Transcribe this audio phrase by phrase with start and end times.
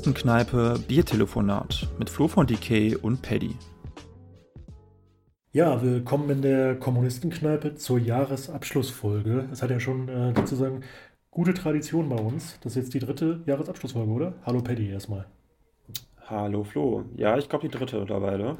[0.00, 3.54] Kommunistenkneipe Biertelefonat mit Flo von DK und Paddy.
[5.52, 9.46] Ja, willkommen in der Kommunistenkneipe zur Jahresabschlussfolge.
[9.52, 10.84] Es hat ja schon äh, sozusagen
[11.30, 12.58] gute Tradition bei uns.
[12.62, 14.34] Das ist jetzt die dritte Jahresabschlussfolge, oder?
[14.46, 15.26] Hallo Paddy erstmal.
[16.26, 17.04] Hallo Flo.
[17.16, 18.56] Ja, ich glaube die dritte mittlerweile.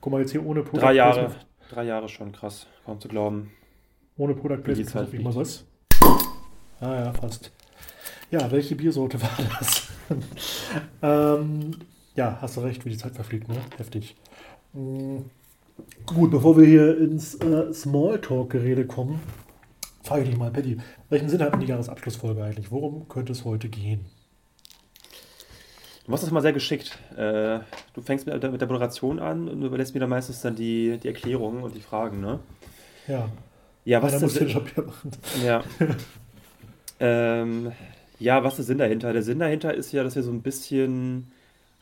[0.00, 1.32] Guck mal, jetzt hier ohne Product Drei Jahre.
[1.68, 2.68] Drei Jahre schon, krass.
[2.84, 3.50] Kaum zu glauben.
[4.16, 5.66] Ohne Product Placement, halt wie mal was.
[6.78, 7.50] Ah ja, fast.
[8.30, 9.87] Ja, welche Biersorte war das?
[11.02, 11.76] ähm,
[12.14, 13.56] ja, hast du recht, wie die Zeit verfliegt, ne?
[13.76, 14.16] Heftig.
[14.72, 15.24] Mhm.
[16.06, 19.20] Gut, bevor wir hier ins äh, Smalltalk-Gerede kommen,
[20.02, 22.70] frage ich dich mal, Patty, welchen Sinn hat denn die Jahresabschlussfolge eigentlich?
[22.70, 24.06] Worum könnte es heute gehen?
[26.04, 26.98] Du machst das mal sehr geschickt.
[27.16, 27.60] Äh,
[27.92, 30.98] du fängst mit der, mit der Moderation an und überlässt mir dann meistens dann die,
[31.02, 32.40] die Erklärungen und die Fragen, ne?
[33.06, 33.28] Ja.
[33.84, 34.60] Ja, was ist Sinn?
[35.44, 35.62] Ja.
[37.00, 37.72] ähm,
[38.18, 39.12] ja, was ist der Sinn dahinter?
[39.12, 41.30] Der Sinn dahinter ist ja, dass wir so ein bisschen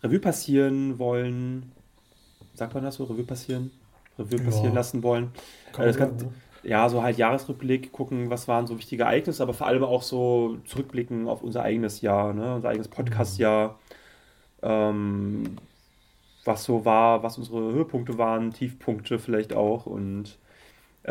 [0.03, 1.73] Revue passieren wollen.
[2.55, 3.05] Sagt man das so?
[3.05, 3.71] Revue passieren?
[4.19, 4.75] Revue passieren ja.
[4.75, 5.31] lassen wollen.
[5.73, 9.69] Kann äh, kann, ja, so halt Jahresrückblick, gucken, was waren so wichtige Ereignisse, aber vor
[9.69, 12.57] allem auch so zurückblicken auf unser eigenes Jahr, ne?
[12.57, 13.79] unser eigenes Podcast-Jahr.
[14.63, 15.59] Ähm,
[16.45, 20.39] was so war, was unsere Höhepunkte waren, Tiefpunkte vielleicht auch und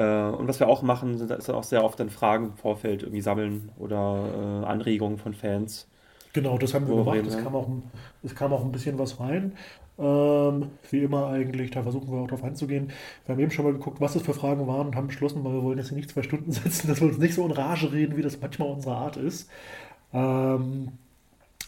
[0.01, 3.21] und was wir auch machen, sind, ist auch sehr oft dann Fragen im Vorfeld irgendwie
[3.21, 5.87] sammeln oder äh, Anregungen von Fans.
[6.33, 7.25] Genau, das haben wir gemacht.
[7.25, 7.67] Es kam, auch,
[8.21, 9.53] es kam auch ein bisschen was rein.
[9.97, 12.91] Ähm, wie immer eigentlich, da versuchen wir auch drauf einzugehen.
[13.25, 15.53] Wir haben eben schon mal geguckt, was es für Fragen waren und haben beschlossen, weil
[15.53, 17.93] wir wollen jetzt hier nicht zwei Stunden sitzen, dass wir uns nicht so in Rage
[17.93, 19.49] reden, wie das manchmal unsere Art ist.
[20.13, 20.89] Ähm,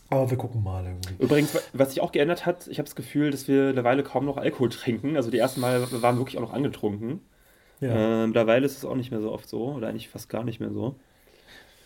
[0.09, 1.23] aber wir gucken mal irgendwie.
[1.23, 4.25] Übrigens, was sich auch geändert hat, ich habe das Gefühl, dass wir eine Weile kaum
[4.25, 5.15] noch Alkohol trinken.
[5.15, 7.21] Also die ersten Mal waren wir wirklich auch noch angetrunken.
[7.79, 8.23] Ja.
[8.23, 10.59] Äh, mittlerweile ist es auch nicht mehr so oft so, oder eigentlich fast gar nicht
[10.59, 10.95] mehr so.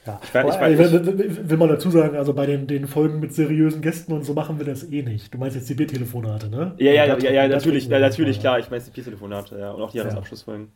[0.06, 3.19] Ja, ich, weiß, ich, weiß, will, will man dazu sagen, also bei den, den Folgen
[3.19, 5.31] mit seriösen Gästen und so machen wir das eh nicht.
[5.31, 6.74] Du meinst jetzt die Biertelefonate, ne?
[6.78, 8.57] Ja, ja, ja, ja, ja natürlich, ja, natürlich, klar.
[8.57, 10.72] Ich meine die Biertelefonate, ja, und auch die Jahresabschlussfolgen.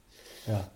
[0.46, 0.68] Ja.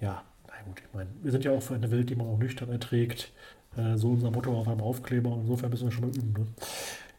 [0.00, 2.38] Ja, na gut, ich meine, wir sind ja auch für eine Welt, die man auch
[2.38, 3.32] nüchtern erträgt.
[3.76, 6.46] Äh, so unser Motto auf einem Aufkleber und insofern müssen wir schon mal üben, ne?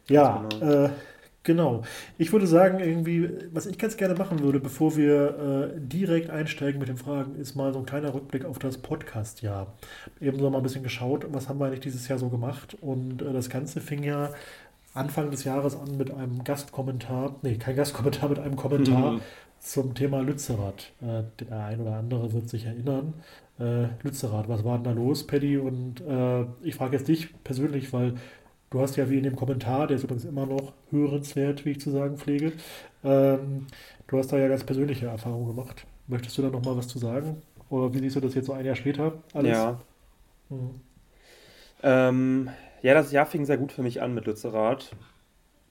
[0.10, 0.86] Ja, genau.
[0.86, 0.90] äh,
[1.48, 1.84] Genau.
[2.18, 6.78] Ich würde sagen, irgendwie, was ich ganz gerne machen würde, bevor wir äh, direkt einsteigen
[6.78, 9.74] mit den Fragen, ist mal so ein kleiner Rückblick auf das Podcast-Jahr.
[10.20, 12.76] Eben so mal ein bisschen geschaut, was haben wir eigentlich dieses Jahr so gemacht.
[12.82, 14.32] Und äh, das Ganze fing ja
[14.94, 19.22] Anfang des Jahres an mit einem Gastkommentar, nee, kein Gastkommentar, mit einem Kommentar mhm.
[19.60, 20.92] zum Thema Lützerath.
[21.02, 23.14] Äh, der ein oder andere wird sich erinnern.
[23.58, 25.60] Äh, Lützerath, was war denn da los, Paddy?
[25.60, 28.16] Und äh, ich frage jetzt dich persönlich, weil
[28.70, 31.82] Du hast ja wie in dem Kommentar, der ist übrigens immer noch hörenswert, wie ich
[31.82, 32.52] zu sagen pflege,
[33.04, 33.68] ähm,
[34.08, 35.86] du hast da ja ganz persönliche Erfahrungen gemacht.
[36.08, 37.42] Möchtest du da nochmal was zu sagen?
[37.70, 39.52] Oder wie siehst du das jetzt so ein Jahr später alles?
[39.52, 39.80] Ja.
[40.50, 40.82] Mhm.
[41.84, 42.50] Ähm,
[42.82, 44.92] ja, das Jahr fing sehr gut für mich an mit Lützerath,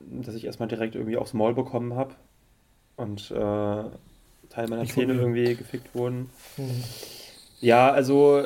[0.01, 2.15] dass ich erstmal direkt irgendwie aufs Maul bekommen habe
[2.97, 3.35] und äh,
[4.49, 6.31] Teil meiner Zähne irgendwie gefickt wurden.
[6.57, 6.85] Mhm.
[7.61, 8.45] Ja, also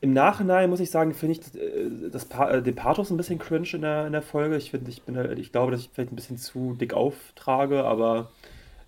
[0.00, 3.38] im Nachhinein muss ich sagen, finde ich äh, das, das, äh, den Pathos ein bisschen
[3.38, 4.56] cringe in der, in der Folge.
[4.56, 8.30] Ich, find, ich, bin, ich glaube, dass ich vielleicht ein bisschen zu dick auftrage, aber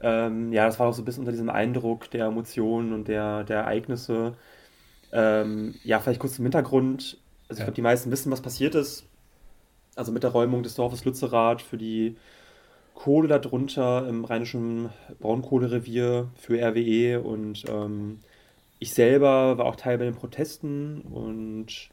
[0.03, 3.45] ähm, ja, das war auch so ein bisschen unter diesem Eindruck der Emotionen und der,
[3.45, 4.35] der Ereignisse.
[5.13, 7.19] Ähm, ja, vielleicht kurz zum Hintergrund.
[7.49, 7.65] Also, ich ja.
[7.65, 9.05] glaube, die meisten wissen, was passiert ist.
[9.97, 12.17] Also mit der Räumung des Dorfes Lützerath für die
[12.95, 18.21] Kohle darunter im rheinischen Braunkohlerevier für RWE und ähm,
[18.81, 21.91] ich selber war auch Teil bei den Protesten und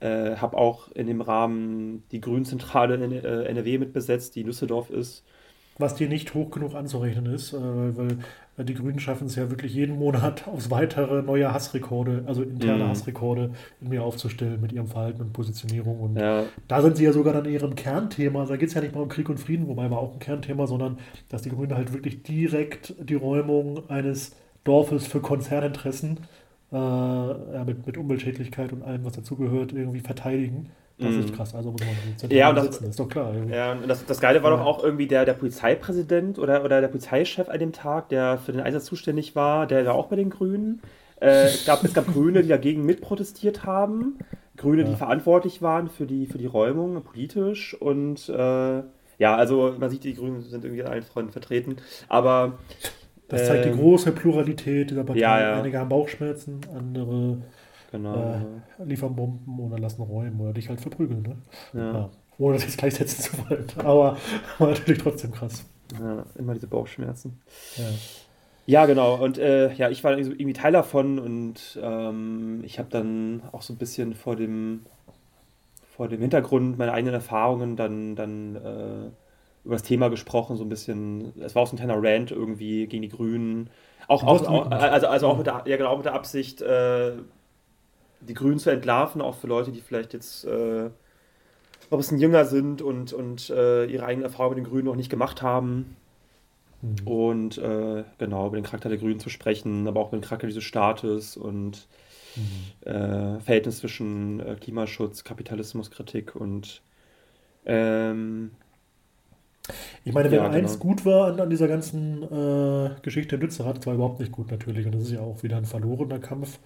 [0.00, 4.88] äh, habe auch in dem Rahmen die Grünzentrale in äh, NRW mitbesetzt, die in Düsseldorf
[4.88, 5.24] ist.
[5.78, 8.18] Was dir nicht hoch genug anzurechnen ist, äh, weil
[8.58, 12.88] die Grünen schaffen es ja wirklich jeden Monat aufs weitere neue Hassrekorde, also interne mm.
[12.88, 13.50] Hassrekorde
[13.80, 15.98] in mir aufzustellen mit ihrem Verhalten und Positionierung.
[15.98, 16.44] Und ja.
[16.68, 18.44] da sind sie ja sogar dann ihrem Kernthema.
[18.44, 20.68] Da geht es ja nicht mal um Krieg und Frieden, wobei war auch ein Kernthema,
[20.68, 20.98] sondern
[21.30, 26.20] dass die Grünen halt wirklich direkt die Räumung eines Dorfes für Konzerninteressen
[26.72, 30.70] äh, ja, mit, mit Umweltschädlichkeit und allem, was dazugehört, irgendwie verteidigen.
[30.98, 31.36] Das ist mhm.
[31.36, 31.54] krass.
[31.54, 33.34] Also muss man ja, und das, sitzen, ist doch klar.
[33.34, 33.54] Irgendwie.
[33.54, 34.56] Ja, und das, das Geile war ja.
[34.56, 38.52] doch auch irgendwie der, der Polizeipräsident oder, oder der Polizeichef an dem Tag, der für
[38.52, 40.82] den Einsatz zuständig war, der war auch bei den Grünen.
[41.20, 44.18] Äh, es, gab, es gab Grüne, die dagegen mitprotestiert haben.
[44.56, 44.88] Grüne, ja.
[44.88, 47.74] die verantwortlich waren für die, für die Räumung politisch.
[47.74, 48.82] Und äh,
[49.18, 51.76] ja, also man sieht, die Grünen sind irgendwie allen Freunden vertreten.
[52.08, 52.58] Aber
[53.32, 55.20] das zeigt ähm, die große Pluralität dieser Partei.
[55.20, 55.58] Ja, ja.
[55.58, 57.38] Einige haben Bauchschmerzen, andere
[57.90, 58.40] genau,
[58.78, 61.22] äh, liefern Bomben oder lassen räumen oder dich halt verprügeln.
[61.72, 61.80] Ne?
[61.80, 62.10] Ja.
[62.38, 63.66] Ohne das jetzt gleichsetzen zu wollen.
[63.78, 64.16] Aber,
[64.58, 65.64] aber natürlich trotzdem krass.
[65.98, 67.40] Ja, immer diese Bauchschmerzen.
[67.76, 67.84] Ja.
[68.64, 69.16] Ja, genau.
[69.16, 73.72] Und äh, ja, ich war irgendwie Teil davon und ähm, ich habe dann auch so
[73.72, 74.86] ein bisschen vor dem
[75.96, 79.10] vor dem Hintergrund meiner eigenen Erfahrungen dann, dann äh,
[79.64, 81.32] über das Thema gesprochen, so ein bisschen.
[81.40, 83.70] Es war auch so ein kleiner Rant irgendwie gegen die Grünen.
[84.08, 87.12] Auch, auch, auch also, also auch mit der, ja, genau, mit der Absicht, äh,
[88.20, 90.90] die Grünen zu entlarven, auch für Leute, die vielleicht jetzt äh, noch
[91.90, 95.10] ein bisschen jünger sind und, und äh, ihre eigenen Erfahrungen mit den Grünen noch nicht
[95.10, 95.96] gemacht haben.
[96.80, 97.06] Mhm.
[97.06, 100.46] Und äh, genau, über den Charakter der Grünen zu sprechen, aber auch über den Charakter
[100.46, 101.86] dieses Staates und
[102.36, 102.90] mhm.
[102.90, 106.82] Äh, Verhältnis zwischen äh, Klimaschutz, Kapitalismuskritik und
[107.64, 108.50] ähm,
[110.04, 110.84] ich meine, wenn ja, eins genau.
[110.84, 114.94] gut war an, an dieser ganzen äh, Geschichte Lützerath, zwar überhaupt nicht gut natürlich, und
[114.94, 116.58] das ist ja auch wieder ein verlorener Kampf,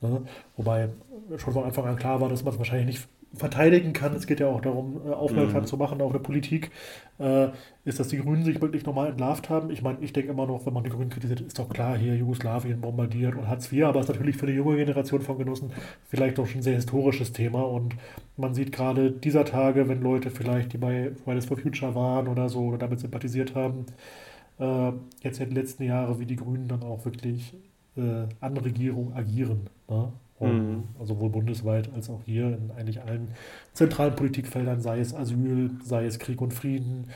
[0.00, 0.22] ne?
[0.56, 0.90] wobei
[1.36, 4.14] schon von Anfang an klar war, dass man es wahrscheinlich nicht verteidigen kann.
[4.14, 5.66] Es geht ja auch darum, äh, aufmerksam mhm.
[5.66, 6.70] zu machen auf der Politik,
[7.18, 7.48] äh,
[7.84, 9.70] ist, dass die Grünen sich wirklich nochmal entlarvt haben.
[9.70, 12.16] Ich meine, ich denke immer noch, wenn man die Grünen kritisiert, ist doch klar, hier
[12.16, 15.72] Jugoslawien bombardiert und Hartz IV, aber es ist natürlich für die junge Generation von Genossen
[16.08, 17.94] vielleicht doch schon ein sehr historisches Thema und
[18.36, 22.48] man sieht gerade dieser Tage, wenn Leute vielleicht, die bei Fridays for Future waren oder
[22.48, 23.86] so oder damit sympathisiert haben,
[24.58, 24.92] äh,
[25.22, 27.54] jetzt in den letzten Jahren, wie die Grünen dann auch wirklich
[27.96, 29.68] äh, an Regierung agieren.
[29.88, 30.12] Ne?
[30.52, 30.84] Mhm.
[30.98, 33.28] Also sowohl bundesweit als auch hier in eigentlich allen
[33.72, 37.08] zentralen Politikfeldern, sei es Asyl, sei es Krieg und Frieden,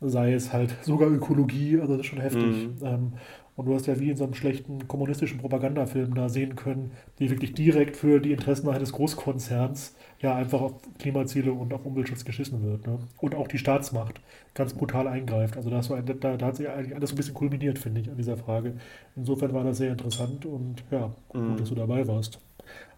[0.00, 2.68] sei es halt sogar Ökologie, also das ist schon heftig.
[2.68, 2.86] Mhm.
[2.86, 3.12] Ähm,
[3.56, 6.90] und du hast ja wie in so einem schlechten kommunistischen Propagandafilm da sehen können,
[7.20, 12.24] die wirklich direkt für die Interessen eines Großkonzerns ja einfach auf Klimaziele und auf Umweltschutz
[12.24, 12.86] geschissen wird.
[12.86, 12.98] Ne?
[13.20, 14.20] Und auch die Staatsmacht
[14.54, 15.56] ganz brutal eingreift.
[15.56, 18.10] Also da, du ein, da, da hat sich eigentlich alles ein bisschen kulminiert, finde ich,
[18.10, 18.74] an dieser Frage.
[19.14, 21.50] Insofern war das sehr interessant und ja, mhm.
[21.50, 22.40] gut, dass du dabei warst.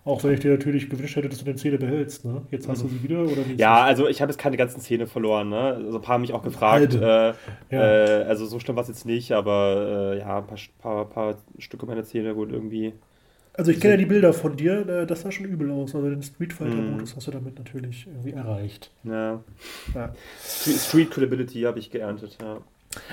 [0.06, 2.24] Auch wenn ich dir natürlich gewünscht hätte, dass du den Szene behältst.
[2.24, 2.42] Ne?
[2.52, 3.58] Jetzt hast du sie wieder oder nicht?
[3.58, 5.48] Ja, also ich habe jetzt keine ganzen Szene verloren.
[5.48, 5.58] Ne?
[5.58, 6.94] Also ein paar haben mich auch gefragt.
[6.94, 7.34] Äh, ja.
[7.70, 11.38] äh, also so schlimm war es jetzt nicht, aber äh, ja, ein paar, paar, paar
[11.58, 12.92] Stücke meiner Szene wurden irgendwie.
[13.54, 15.92] Also ich kenne ja die Bilder von dir, äh, das sah schon übel aus.
[15.92, 17.16] Also den Street Fighter-Modus mm.
[17.16, 18.92] hast du damit natürlich irgendwie erreicht.
[19.02, 19.42] Ja.
[19.92, 20.14] ja.
[20.40, 22.58] Street, Street Credibility habe ich geerntet, ja.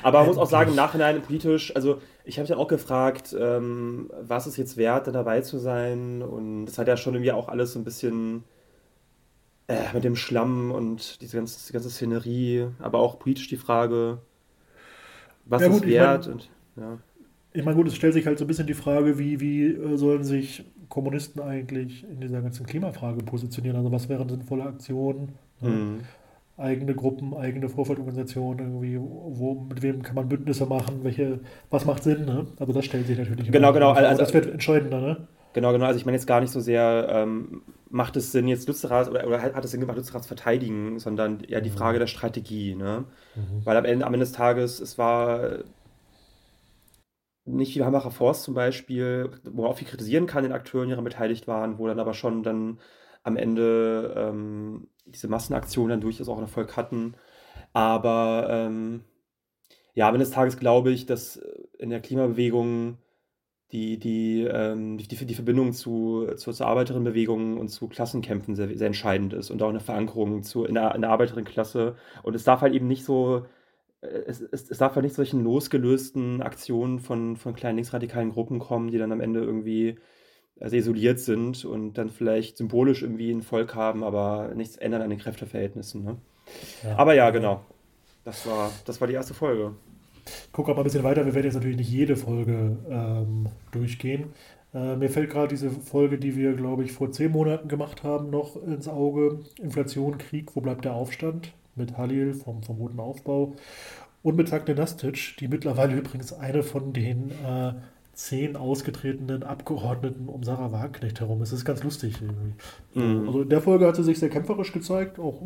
[0.02, 4.10] Aber man muss auch sagen, im Nachhinein politisch, also ich habe mich auch gefragt, ähm,
[4.22, 6.22] was ist jetzt wert, da dabei zu sein?
[6.22, 8.44] Und das hat ja schon irgendwie auch alles so ein bisschen
[9.68, 14.20] äh, mit dem Schlamm und diese ganze, die ganze Szenerie, aber auch politisch die Frage,
[15.46, 16.22] was ja, gut, ist wert?
[16.22, 16.98] Ich mein, und, ja.
[17.54, 19.98] ich meine, gut, es stellt sich halt so ein bisschen die Frage, wie, wie äh,
[19.98, 23.78] sollen sich Kommunisten eigentlich in dieser ganzen Klimafrage positionieren?
[23.78, 25.34] Also was wären sinnvolle Aktionen?
[25.60, 25.70] Ne?
[25.70, 26.00] Mhm
[26.58, 31.40] eigene Gruppen, eigene Vorfeldorganisationen, irgendwie, wo, mit wem kann man Bündnisse machen, welche,
[31.70, 32.48] was macht Sinn, ne?
[32.60, 33.92] Also das stellt sich natürlich Genau, genau.
[33.92, 35.28] Also, das wird entscheidender, ne?
[35.54, 35.86] Genau, genau.
[35.86, 39.26] Also ich meine jetzt gar nicht so sehr, ähm, macht es Sinn, jetzt Lützerath oder,
[39.26, 41.76] oder hat es Sinn gemacht, Lützerath zu verteidigen, sondern ja die mhm.
[41.76, 43.06] Frage der Strategie, ne?
[43.36, 43.66] Mhm.
[43.66, 45.60] Weil am Ende, am Ende des Tages, es war
[47.46, 50.92] nicht wie Hambacher Forst zum Beispiel, wo man auch viel kritisieren kann, den Akteuren, die
[50.92, 52.80] daran beteiligt waren, wo dann aber schon dann
[53.24, 57.16] am Ende ähm, diese Massenaktionen dann durchaus auch Erfolg hatten.
[57.74, 59.04] Aber ähm,
[59.94, 61.38] ja, am Ende des Tages glaube ich, dass
[61.78, 62.98] in der Klimabewegung
[63.74, 68.88] die, die, ähm, die, die Verbindung zu, zu, zur Arbeiterinnenbewegung und zu Klassenkämpfen sehr, sehr
[68.88, 71.96] entscheidend ist und auch eine Verankerung zu, in, der, in der Arbeiterinnenklasse.
[72.22, 73.46] Und es darf halt eben nicht so,
[74.02, 78.60] äh, es, es, es darf halt nicht solchen losgelösten Aktionen von, von kleinen linksradikalen Gruppen
[78.60, 79.98] kommen, die dann am Ende irgendwie
[80.60, 85.10] also isoliert sind und dann vielleicht symbolisch irgendwie ein Volk haben, aber nichts ändern an
[85.10, 86.04] den Kräfteverhältnissen.
[86.04, 86.18] Ne?
[86.84, 86.98] Ja.
[86.98, 87.62] Aber ja, genau.
[88.24, 89.74] Das war, das war die erste Folge.
[90.52, 91.26] Guck aber ein bisschen weiter.
[91.26, 94.34] Wir werden jetzt natürlich nicht jede Folge ähm, durchgehen.
[94.74, 98.30] Äh, mir fällt gerade diese Folge, die wir, glaube ich, vor zehn Monaten gemacht haben,
[98.30, 99.40] noch ins Auge.
[99.62, 101.52] Inflation, Krieg, wo bleibt der Aufstand?
[101.76, 103.56] Mit Halil vom, vom Roten Aufbau.
[104.22, 107.74] Und mit Zagne Nastic, die mittlerweile übrigens eine von den äh,
[108.14, 111.42] zehn ausgetretenen Abgeordneten um Sarah Wagenknecht herum.
[111.42, 112.54] Es ist ganz lustig irgendwie.
[112.94, 113.28] Mhm.
[113.28, 115.42] Also in der Folge hat sie sich sehr kämpferisch gezeigt, auch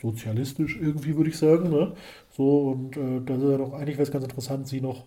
[0.00, 1.70] sozialistisch irgendwie, würde ich sagen.
[1.70, 1.92] Ne?
[2.36, 5.04] So, und äh, da ist ja doch eigentlich wäre es ganz interessant, sie noch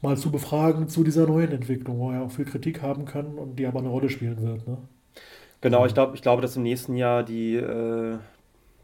[0.00, 3.56] mal zu befragen zu dieser neuen Entwicklung, wo er auch viel Kritik haben kann und
[3.56, 4.66] die aber eine Rolle spielen wird.
[4.66, 4.78] Ne?
[5.60, 8.16] Genau, ich glaube, ich glaube, dass im nächsten Jahr die, äh,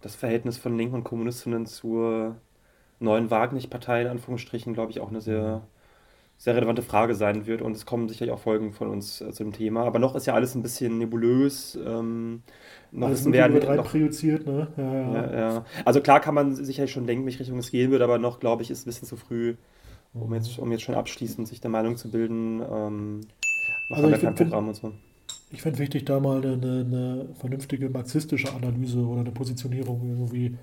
[0.03, 2.37] das Verhältnis von Linken und Kommunistinnen zur
[2.99, 5.63] neuen Wagenknecht-Partei in Anführungsstrichen, glaube ich, auch eine sehr
[6.39, 9.43] sehr relevante Frage sein wird und es kommen sicherlich auch Folgen von uns äh, zu
[9.45, 9.85] dem Thema.
[9.85, 11.79] Aber noch ist ja alles ein bisschen nebulös.
[11.83, 12.43] Ähm,
[12.93, 14.69] noch alles werden noch, prejudiziert, ne?
[14.77, 15.13] Ja, ja.
[15.13, 18.19] Ja, ja, Also klar kann man sicherlich schon denken, welche Richtung es gehen wird, aber
[18.19, 19.55] noch, glaube ich, ist es ein bisschen zu früh,
[20.13, 22.61] um, jetzt, um jetzt schon abschließend sich der Meinung zu bilden.
[22.61, 23.21] Ähm,
[23.91, 24.93] also ich Programm und so.
[25.53, 30.57] Ich fände wichtig, da mal eine, eine vernünftige marxistische Analyse oder eine Positionierung irgendwie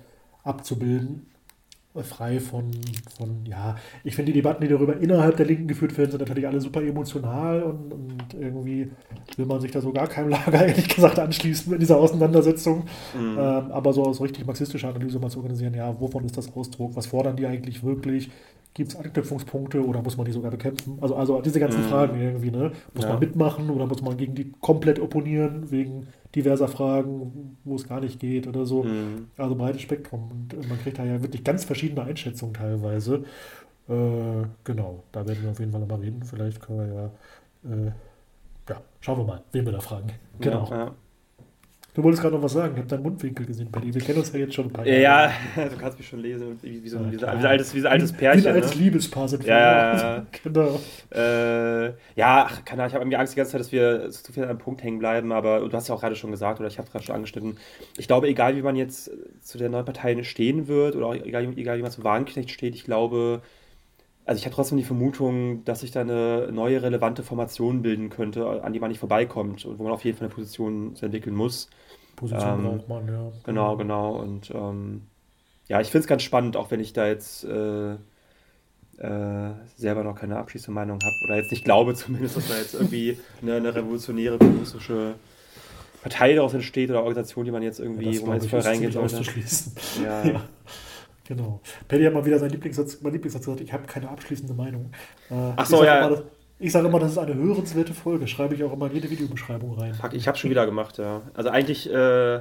[0.44, 1.26] abzubilden
[2.02, 2.72] frei von,
[3.16, 6.46] von ja, ich finde die Debatten, die darüber innerhalb der Linken geführt werden, sind natürlich
[6.46, 8.90] alle super emotional und, und irgendwie
[9.36, 12.84] will man sich da so gar keinem Lager, ehrlich gesagt, anschließen in dieser Auseinandersetzung.
[13.16, 13.38] Mhm.
[13.38, 16.96] Ähm, aber so aus richtig marxistischer Analyse mal zu organisieren, ja, wovon ist das Ausdruck,
[16.96, 18.30] was fordern die eigentlich wirklich?
[18.74, 20.98] Gibt es Anknüpfungspunkte oder muss man die sogar bekämpfen?
[21.00, 21.88] Also, also diese ganzen mhm.
[21.88, 22.72] Fragen irgendwie, ne?
[22.92, 23.10] Muss ja.
[23.10, 28.00] man mitmachen oder muss man gegen die komplett opponieren, wegen diverser Fragen, wo es gar
[28.00, 28.82] nicht geht oder so.
[28.82, 29.28] Mhm.
[29.36, 30.28] Also breites Spektrum.
[30.28, 33.24] Und äh, man kriegt da ja wirklich ganz verschiedene Einschätzungen teilweise.
[33.88, 36.24] Äh, genau, da werden wir auf jeden Fall nochmal reden.
[36.24, 37.06] Vielleicht können wir ja,
[37.70, 37.92] äh,
[38.70, 40.08] ja, schauen wir mal, wen wir da fragen.
[40.40, 40.66] Genau.
[40.68, 40.94] Ja, ja.
[41.94, 42.72] Du wolltest gerade noch was sagen.
[42.74, 43.94] Ich habe deinen Mundwinkel gesehen, Paddy.
[43.94, 45.30] Wir kennen uns ja jetzt schon ein paar Jahre.
[45.56, 46.58] Ja, du kannst mich schon lesen.
[46.60, 48.42] Wie, wie so, wie so, wie altes, wie so altes Pärchen.
[48.42, 48.82] Wie als ne?
[48.82, 49.52] Liebespaar sind wir.
[49.52, 50.80] Ja, genau.
[51.14, 52.88] Äh, ja, keine Ahnung.
[52.88, 54.98] Ich habe irgendwie Angst die ganze Zeit, dass wir zu viel an einem Punkt hängen
[54.98, 55.30] bleiben.
[55.30, 57.58] Aber du hast ja auch gerade schon gesagt, oder ich habe gerade schon angeschnitten.
[57.96, 61.44] Ich glaube, egal wie man jetzt zu der neuen Partei stehen wird, oder auch egal,
[61.56, 63.40] egal wie man zu Wagenknecht steht, ich glaube,
[64.24, 68.64] also ich habe trotzdem die Vermutung, dass sich da eine neue relevante Formation bilden könnte,
[68.64, 71.68] an die man nicht vorbeikommt und wo man auf jeden Fall eine Position entwickeln muss.
[72.16, 73.32] Position ähm, braucht man, ja.
[73.44, 74.16] Genau, genau.
[74.16, 75.02] Und ähm,
[75.68, 80.14] ja, ich finde es ganz spannend, auch wenn ich da jetzt äh, äh, selber noch
[80.14, 83.74] keine abschließende Meinung habe oder jetzt nicht glaube zumindest, dass da jetzt irgendwie eine, eine
[83.74, 85.14] revolutionäre kommunistische
[86.02, 88.92] Partei daraus entsteht oder Organisation, die man jetzt irgendwie, ja, wo man jetzt voll reingeht
[88.92, 89.22] sollte.
[90.02, 90.24] Ja.
[90.32, 90.42] ja.
[91.26, 91.60] Genau.
[91.88, 94.92] Paddy hat mal wieder seinen Lieblingssatz, mein Lieblingssatz gesagt, ich habe keine abschließende Meinung.
[95.30, 96.06] Äh, Ach so, ja.
[96.06, 96.22] Immer,
[96.58, 98.26] ich sage immer, das ist eine hörenswerte Folge.
[98.26, 99.94] Schreibe ich auch immer in jede Videobeschreibung rein.
[99.94, 101.22] Fuck, ich habe schon wieder gemacht, ja.
[101.34, 102.40] Also eigentlich äh,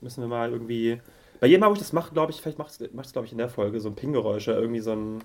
[0.00, 1.00] müssen wir mal irgendwie.
[1.40, 3.38] Bei jedem Mal, wo ich das mache, glaube ich, vielleicht macht es, glaube ich, in
[3.38, 5.18] der Folge so ein Ping-Geräusche, irgendwie so ein.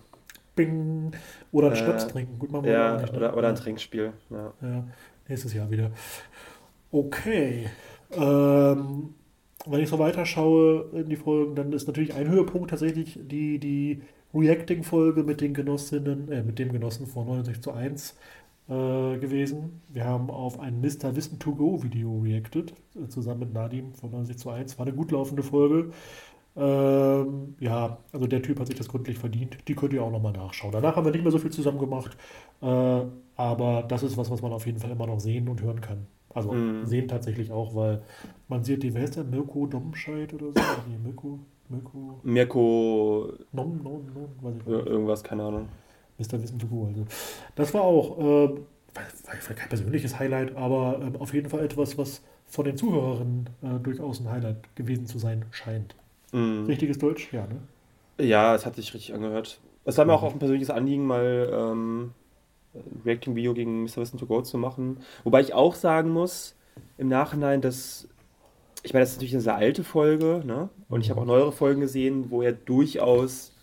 [0.56, 1.12] Bing.
[1.52, 2.40] Oder ein äh, Schnaps trinken.
[2.40, 3.18] Gut, machen wir ja, nicht, ne?
[3.18, 4.14] oder, oder ein Trinkspiel.
[4.30, 4.54] Ja.
[4.62, 4.84] ja.
[5.28, 5.92] Nächstes Jahr wieder.
[6.92, 7.70] Okay.
[8.12, 9.14] Ähm,
[9.66, 14.02] wenn ich so weiterschaue in die Folgen, dann ist natürlich ein Höhepunkt tatsächlich die, die
[14.34, 18.18] Reacting-Folge mit den Genossinnen, äh, mit dem Genossen von 69 zu 1
[18.68, 19.82] äh, gewesen.
[19.90, 21.16] Wir haben auf ein Mr.
[21.16, 24.78] Wissen to Go Video reacted, äh, zusammen mit Nadim von 90 zu 1.
[24.78, 25.92] War eine gut laufende Folge.
[26.56, 29.58] Ähm, ja, also der Typ hat sich das gründlich verdient.
[29.68, 30.72] Die könnt ihr auch nochmal nachschauen.
[30.72, 32.18] Danach haben wir nicht mehr so viel zusammen gemacht,
[32.62, 33.02] äh,
[33.36, 36.08] aber das ist was, was man auf jeden Fall immer noch sehen und hören kann.
[36.34, 36.86] Also mm.
[36.86, 38.04] sehen tatsächlich auch, weil
[38.48, 39.24] man sieht, die, wer ist der?
[39.24, 40.62] Mirko Domscheit oder so?
[40.88, 42.20] nee, Mirko, Mirko.
[42.24, 43.34] Mirko.
[43.52, 44.88] Nom, nom, nom, weiß ich nicht.
[44.88, 45.70] Irgendwas, keine Ahnung.
[46.18, 46.42] Mr.
[46.42, 46.86] Wissen to Go.
[46.86, 47.06] Also.
[47.56, 48.50] Das war auch, äh,
[48.94, 53.80] war, kein persönliches Highlight, aber äh, auf jeden Fall etwas, was von den Zuhörerinnen äh,
[53.82, 55.96] durchaus ein Highlight gewesen zu sein scheint.
[56.32, 56.66] Mm.
[56.66, 57.32] Richtiges Deutsch?
[57.32, 58.26] Ja, ne?
[58.26, 59.60] Ja, es hat sich richtig angehört.
[59.86, 62.12] Es war mir auch, auch ein persönliches Anliegen, mal ähm,
[63.06, 63.98] Reacting-Video gegen Mr.
[63.98, 64.98] Wissen to Go zu machen.
[65.24, 66.56] Wobei ich auch sagen muss,
[66.98, 68.08] im Nachhinein, dass
[68.84, 70.70] ich meine, das ist natürlich eine sehr alte Folge, ne?
[70.88, 73.54] Und ich habe auch neuere Folgen gesehen, wo er durchaus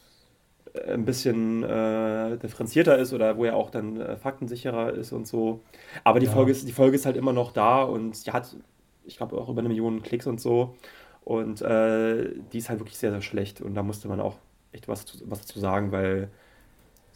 [0.75, 5.27] äh, ein bisschen äh, differenzierter ist oder wo er auch dann äh, faktensicherer ist und
[5.27, 5.61] so.
[6.05, 6.33] Aber die, ja.
[6.33, 8.57] Folge ist, die Folge ist halt immer noch da und sie hat,
[9.05, 10.77] ich glaube, auch über eine Million Klicks und so.
[11.25, 13.61] Und äh, die ist halt wirklich sehr, sehr schlecht.
[13.61, 14.37] Und da musste man auch
[14.73, 16.31] echt was, was dazu sagen, weil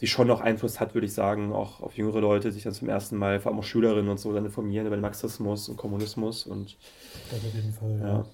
[0.00, 2.88] sie schon noch Einfluss hat, würde ich sagen, auch auf jüngere Leute, sich dann zum
[2.88, 6.46] ersten Mal, vor allem auch Schülerinnen und so, dann informieren über den Marxismus und Kommunismus.
[6.46, 6.78] Und,
[7.30, 8.08] das auf jeden Fall, ja.
[8.08, 8.24] ja.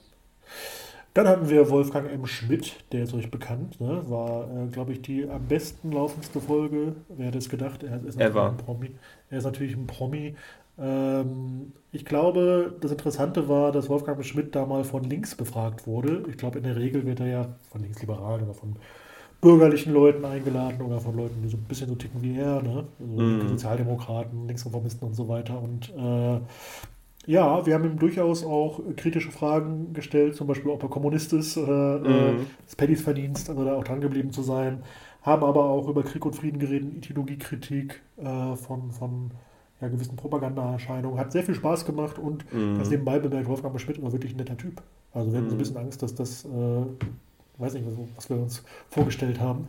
[1.13, 2.27] Dann hatten wir Wolfgang M.
[2.27, 4.05] Schmidt, der ist euch bekannt, ne?
[4.07, 6.95] war, äh, glaube ich, die am besten laufendste Folge.
[7.09, 7.83] Wer hätte es gedacht?
[7.83, 8.91] Er ist natürlich ein Promi.
[9.31, 10.37] Er ist natürlich ein Promi.
[10.79, 14.23] Ähm, ich glaube, das Interessante war, dass Wolfgang M.
[14.25, 16.23] Schmidt da mal von links befragt wurde.
[16.29, 18.77] Ich glaube, in der Regel wird er ja von Linksliberalen oder von
[19.47, 22.85] bürgerlichen Leuten eingeladen oder von Leuten, die so ein bisschen so ticken wie er, ne?
[22.99, 23.49] Also mm.
[23.51, 25.63] Sozialdemokraten, Linksreformisten und so weiter.
[25.63, 26.41] Und äh,
[27.31, 31.57] ja, wir haben ihm durchaus auch kritische Fragen gestellt, zum Beispiel, ob er Kommunist ist,
[31.57, 32.47] äh, mm.
[32.65, 34.83] das Paddys Verdienst, also da auch dran geblieben zu sein.
[35.23, 39.31] Haben aber auch über Krieg und Frieden geredet, Ideologiekritik äh, von, von
[39.81, 41.21] ja, gewissen Propagandaerscheinungen.
[41.21, 42.79] Hat sehr viel Spaß gemacht und mm.
[42.79, 44.83] das nebenbei bemerkt Wolfgang Schmidt war wirklich ein netter Typ.
[45.13, 46.83] Also wir hatten so ein bisschen Angst, dass das äh,
[47.59, 47.87] weiß nicht,
[48.17, 49.69] was wir uns vorgestellt haben.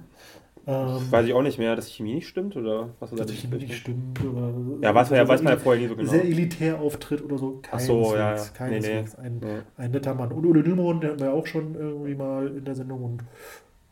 [0.70, 3.36] Ähm, weiß ich auch nicht mehr, dass die Chemie nicht stimmt oder was dass die
[3.36, 6.12] Chemie nicht stimmt oder ja, weiß man ja, weiß man ja vorher nie so genau.
[6.12, 7.62] Sehr elitär auftritt oder so.
[7.72, 8.44] Ach so, ja, ja.
[8.54, 9.18] Keineswegs.
[9.18, 9.28] Nee, nee.
[9.28, 9.62] Ein, nee.
[9.78, 10.34] ein netter Mann.
[10.34, 13.24] Und Ulle Nymon, der hatten wir auch schon irgendwie mal in der Sendung und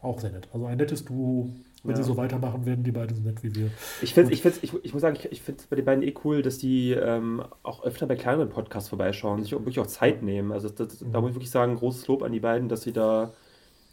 [0.02, 0.50] auch sehr nett.
[0.52, 1.50] Also ein nettes Duo.
[1.86, 2.02] Wenn ja.
[2.02, 3.70] sie so weitermachen, werden die beiden so nett wie wir.
[4.02, 6.16] Ich finde ich, ich, ich muss sagen, ich, ich finde es bei den beiden eh
[6.24, 10.24] cool, dass die ähm, auch öfter bei kleineren Podcasts vorbeischauen, sich auch wirklich auch Zeit
[10.24, 10.52] nehmen.
[10.52, 11.14] Also das, mhm.
[11.14, 13.34] da muss ich wirklich sagen, großes Lob an die beiden, dass sie da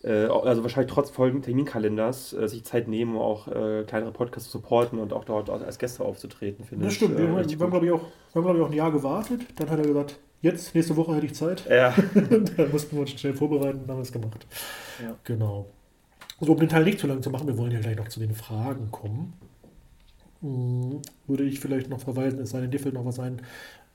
[0.08, 4.58] also wahrscheinlich trotz vollen Terminkalenders, äh, sich Zeit nehmen, um auch äh, kleinere Podcasts zu
[4.58, 7.00] supporten und auch dort als Gäste aufzutreten, finde das ich.
[7.00, 9.42] Das stimmt, wir, wir haben, glaube ich, auch, wir haben, ich, auch ein Jahr gewartet.
[9.56, 11.64] Dann hat er gesagt, jetzt, nächste Woche hätte ich Zeit.
[11.68, 11.94] Ja.
[12.14, 14.46] dann mussten wir uns schnell vorbereiten und haben es gemacht.
[15.00, 15.14] Ja.
[15.24, 15.66] Genau.
[16.40, 18.18] Also um den Teil nicht zu lang zu machen, wir wollen ja gleich noch zu
[18.18, 19.34] den Fragen kommen,
[20.40, 23.42] hm, würde ich vielleicht noch verweisen, es sei denn, dir fällt noch was ein.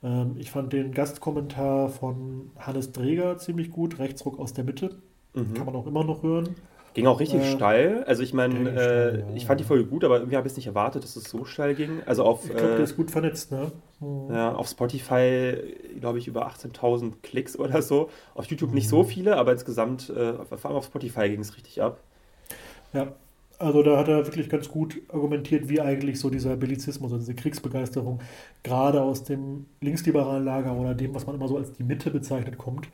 [0.01, 4.95] Ähm, ich fand den Gastkommentar von Hannes Dreger ziemlich gut, Rechtsruck aus der Mitte.
[5.33, 5.53] Mhm.
[5.53, 6.55] Kann man auch immer noch hören.
[6.97, 8.03] Ging auch richtig äh, steil.
[8.05, 9.25] Also ich meine, äh, ja.
[9.35, 11.45] ich fand die Folge gut, aber irgendwie habe ich es nicht erwartet, dass es so
[11.45, 12.01] steil ging.
[12.07, 13.71] Also auf, ich glaube, äh, der ist gut vernetzt, ne?
[13.99, 14.33] Mhm.
[14.33, 15.57] Ja, auf Spotify,
[15.99, 18.09] glaube ich, über 18.000 Klicks oder so.
[18.33, 18.75] Auf YouTube mhm.
[18.75, 21.99] nicht so viele, aber insgesamt, äh, vor allem auf Spotify ging es richtig ab.
[22.93, 23.09] Ja,
[23.59, 27.35] also da hat er wirklich ganz gut argumentiert, wie eigentlich so dieser Bellizismus, also diese
[27.35, 28.21] Kriegsbegeisterung,
[28.63, 32.57] gerade aus dem linksliberalen Lager oder dem, was man immer so als die Mitte bezeichnet,
[32.57, 32.87] kommt.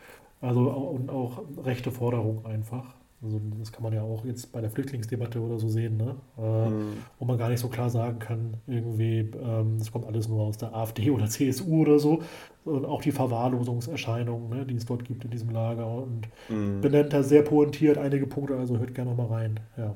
[0.44, 2.96] Also und auch rechte Forderung einfach.
[3.24, 6.16] Also das kann man ja auch jetzt bei der Flüchtlingsdebatte oder so sehen, ne?
[6.38, 6.98] Äh, mhm.
[7.18, 10.58] wo man gar nicht so klar sagen kann, irgendwie, ähm, das kommt alles nur aus
[10.58, 12.22] der AfD oder CSU oder so.
[12.66, 15.88] Und auch die Verwahrlosungserscheinungen, ne, die es dort gibt in diesem Lager.
[15.88, 16.82] Und mhm.
[16.82, 19.62] benennt da sehr pointiert einige Punkte, also hört gerne mal rein.
[19.78, 19.96] Ja.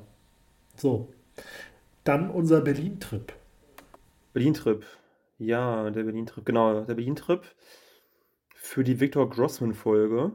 [0.76, 1.08] So.
[2.04, 3.34] Dann unser Berlin-Trip.
[4.32, 4.86] Berlin-Trip.
[5.38, 7.42] Ja, der Berlin-Trip, genau, der Berlin-Trip
[8.60, 10.32] für die Victor Grossman-Folge.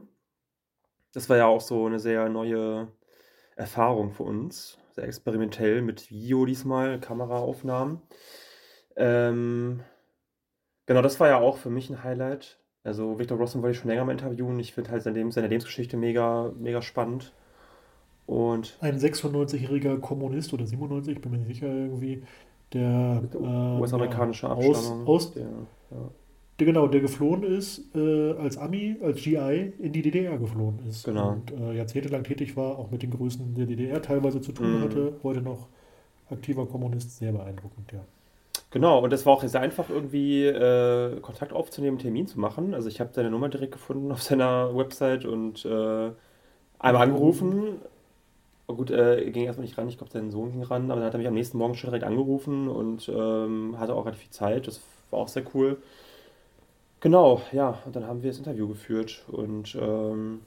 [1.12, 2.88] Das war ja auch so eine sehr neue
[3.54, 4.78] Erfahrung für uns.
[4.92, 8.00] Sehr experimentell mit Video diesmal, Kameraaufnahmen.
[8.96, 9.80] Ähm,
[10.86, 12.58] genau, das war ja auch für mich ein Highlight.
[12.82, 14.58] Also Victor Rossum wollte ich schon länger mal interviewen.
[14.58, 17.34] Ich finde halt seine, Lebens seine Lebensgeschichte mega, mega spannend.
[18.26, 22.24] Und ein 96-jähriger Kommunist oder 97, bin mir nicht sicher irgendwie,
[22.72, 25.06] der äh, US-amerikanische Abstammung.
[25.06, 25.42] Aus, aus, der,
[25.90, 26.10] ja
[26.58, 31.04] der, genau, der geflohen ist, äh, als Ami, als GI in die DDR geflohen ist.
[31.04, 31.32] Genau.
[31.32, 34.82] Und äh, jahrzehntelang tätig war, auch mit den Größen der DDR teilweise zu tun mhm.
[34.82, 35.68] hatte, heute noch
[36.30, 38.00] aktiver Kommunist, sehr beeindruckend, ja.
[38.70, 42.74] Genau, und es war auch sehr einfach, irgendwie äh, Kontakt aufzunehmen, Termin zu machen.
[42.74, 46.10] Also ich habe seine Nummer direkt gefunden auf seiner Website und äh,
[46.78, 47.76] einmal angerufen.
[48.66, 51.06] Oh gut, äh, ging erstmal nicht ran, ich glaube, sein Sohn ging ran, aber dann
[51.06, 54.32] hat er mich am nächsten Morgen schon direkt angerufen und ähm, hatte auch relativ viel
[54.32, 54.66] Zeit.
[54.66, 55.76] Das war auch sehr cool.
[57.04, 60.40] Genau, ja, und dann haben wir das Interview geführt und ähm,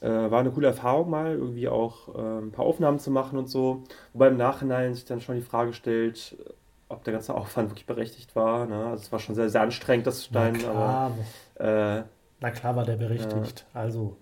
[0.00, 3.50] äh, war eine coole Erfahrung mal, irgendwie auch äh, ein paar Aufnahmen zu machen und
[3.50, 3.84] so.
[4.14, 6.38] Wobei im Nachhinein sich dann schon die Frage stellt,
[6.88, 8.64] ob der ganze Aufwand wirklich berechtigt war.
[8.64, 8.76] Ne?
[8.76, 11.12] Also es war schon sehr, sehr anstrengend, das Stein, Na klar,
[11.58, 12.04] aber, äh,
[12.40, 13.66] Na klar war der berechtigt.
[13.74, 14.16] Also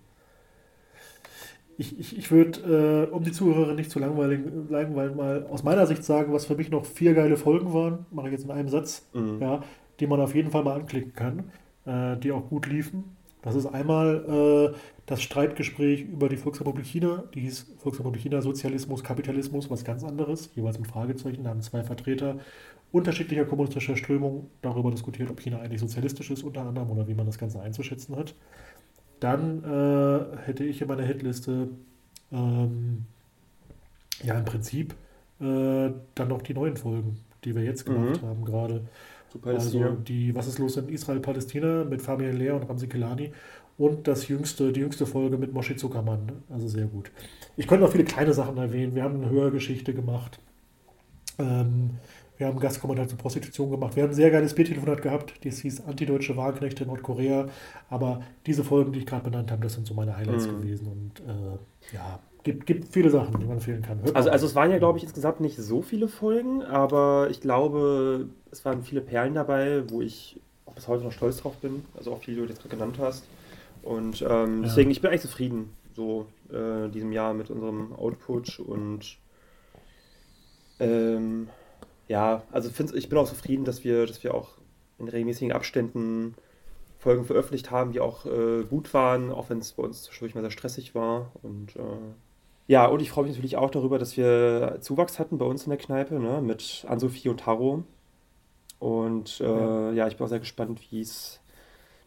[1.77, 5.87] ich, ich, ich würde, äh, um die Zuhörer nicht zu langweilig, langweilig mal aus meiner
[5.87, 8.67] Sicht sagen, was für mich noch vier geile Folgen waren, mache ich jetzt in einem
[8.67, 9.07] Satz.
[9.13, 9.41] Mhm.
[9.41, 9.63] Ja,
[9.99, 11.51] die man auf jeden Fall mal anklicken kann,
[11.85, 13.15] äh, die auch gut liefen.
[13.41, 19.03] Das ist einmal äh, das Streitgespräch über die Volksrepublik China, die hieß Volksrepublik China Sozialismus,
[19.03, 21.43] Kapitalismus, was ganz anderes, jeweils mit Fragezeichen.
[21.43, 22.37] Da haben zwei Vertreter
[22.93, 27.25] unterschiedlicher kommunistischer Strömungen darüber diskutiert, ob China eigentlich sozialistisch ist, unter anderem, oder wie man
[27.25, 28.33] das Ganze einzuschätzen hat.
[29.19, 31.69] Dann äh, hätte ich in meiner Hitliste
[32.31, 33.05] ähm,
[34.23, 34.93] ja im Prinzip
[35.41, 38.27] äh, dann noch die neuen Folgen, die wir jetzt gemacht mhm.
[38.27, 38.81] haben, gerade.
[39.43, 43.31] Also die Was ist los in Israel-Palästina mit Fabian Lehr und Ramzi Kelani
[43.77, 46.43] und das jüngste, die jüngste Folge mit Moshe Zuckermann.
[46.49, 47.11] Also sehr gut.
[47.57, 48.95] Ich könnte noch viele kleine Sachen erwähnen.
[48.95, 50.39] Wir haben eine Hörgeschichte gemacht.
[51.39, 51.91] Ähm,
[52.37, 53.95] wir haben Gastkommentar zur Prostitution gemacht.
[53.95, 55.33] Wir haben ein sehr geiles Biertelefonat gehabt.
[55.45, 57.47] Das hieß Antideutsche Wagenknechte in Nordkorea.
[57.89, 60.61] Aber diese Folgen, die ich gerade benannt habe, das sind so meine Highlights mhm.
[60.61, 60.87] gewesen.
[60.87, 63.99] Und äh, ja, gibt, gibt viele Sachen, die man empfehlen kann.
[64.13, 68.27] also, also es waren ja, glaube ich, insgesamt nicht so viele Folgen, aber ich glaube,
[68.51, 71.85] es waren viele Perlen dabei, wo ich auch bis heute noch stolz drauf bin.
[71.95, 73.25] Also auch viele, die du jetzt gerade genannt hast.
[73.81, 74.67] Und ähm, ja.
[74.67, 79.17] deswegen, ich bin eigentlich zufrieden, so äh, diesem Jahr mit unserem Output und
[80.79, 81.49] ähm,
[82.07, 84.57] ja, also ich bin auch zufrieden, dass wir, dass wir auch
[84.99, 86.35] in regelmäßigen Abständen
[86.99, 90.41] Folgen veröffentlicht haben, die auch äh, gut waren, auch wenn es bei uns zwischendurch mal
[90.41, 91.31] sehr stressig war.
[91.41, 91.81] Und äh,
[92.67, 95.69] ja, und ich freue mich natürlich auch darüber, dass wir Zuwachs hatten bei uns in
[95.69, 97.83] der Kneipe, ne, mit Ann-Sophie und Taro.
[98.79, 99.91] Und äh, ja.
[99.91, 100.07] ja.
[100.07, 101.39] ich bin auch sehr gespannt, wie es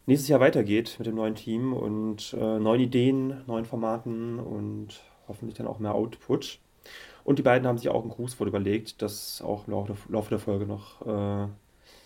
[0.05, 5.57] nächstes Jahr weitergeht mit dem neuen Team und äh, neuen Ideen, neuen Formaten und hoffentlich
[5.57, 6.59] dann auch mehr Output.
[7.23, 10.65] Und die beiden haben sich auch ein Grußwort überlegt, das auch im Laufe der Folge
[10.65, 11.47] noch äh,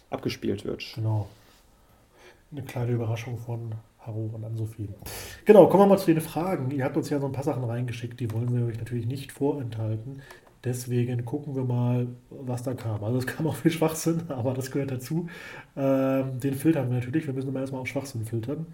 [0.09, 0.83] abgespielt wird.
[0.95, 1.27] Genau.
[2.51, 4.89] Eine kleine Überraschung von Haro und an Sophie.
[5.45, 6.71] Genau, kommen wir mal zu den Fragen.
[6.71, 9.31] Ihr habt uns ja so ein paar Sachen reingeschickt, die wollen wir euch natürlich nicht
[9.31, 10.21] vorenthalten.
[10.63, 13.03] Deswegen gucken wir mal, was da kam.
[13.03, 15.27] Also es kam auch viel Schwachsinn, aber das gehört dazu.
[15.75, 17.27] Ähm, den filtern wir natürlich.
[17.27, 18.67] Wir müssen immer erstmal auch Schwachsinn filtern.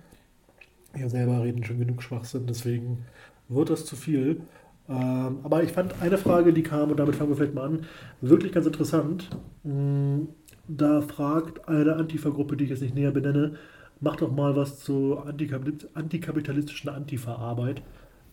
[0.94, 3.06] Wir selber reden schon genug Schwachsinn, deswegen
[3.50, 4.42] wird das zu viel.
[4.90, 7.86] Ähm, aber ich fand eine Frage, die kam, und damit fangen wir vielleicht mal an,
[8.22, 9.30] wirklich ganz interessant.
[9.64, 10.24] Mm,
[10.68, 13.58] da fragt eine Antifa-Gruppe, die ich jetzt nicht näher benenne,
[14.00, 17.82] mach doch mal was zur antikapitalistischen Antifa-Arbeit.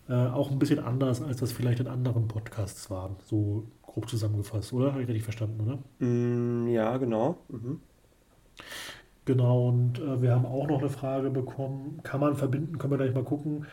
[0.07, 3.15] Äh, auch ein bisschen anders, als das vielleicht in anderen Podcasts war.
[3.25, 4.91] So grob zusammengefasst, oder?
[4.91, 6.05] Habe ich richtig verstanden, oder?
[6.05, 7.37] Mm, ja, genau.
[7.49, 7.79] Mhm.
[9.25, 12.97] Genau, und äh, wir haben auch noch eine Frage bekommen, kann man verbinden, können wir
[12.97, 13.65] gleich mal gucken,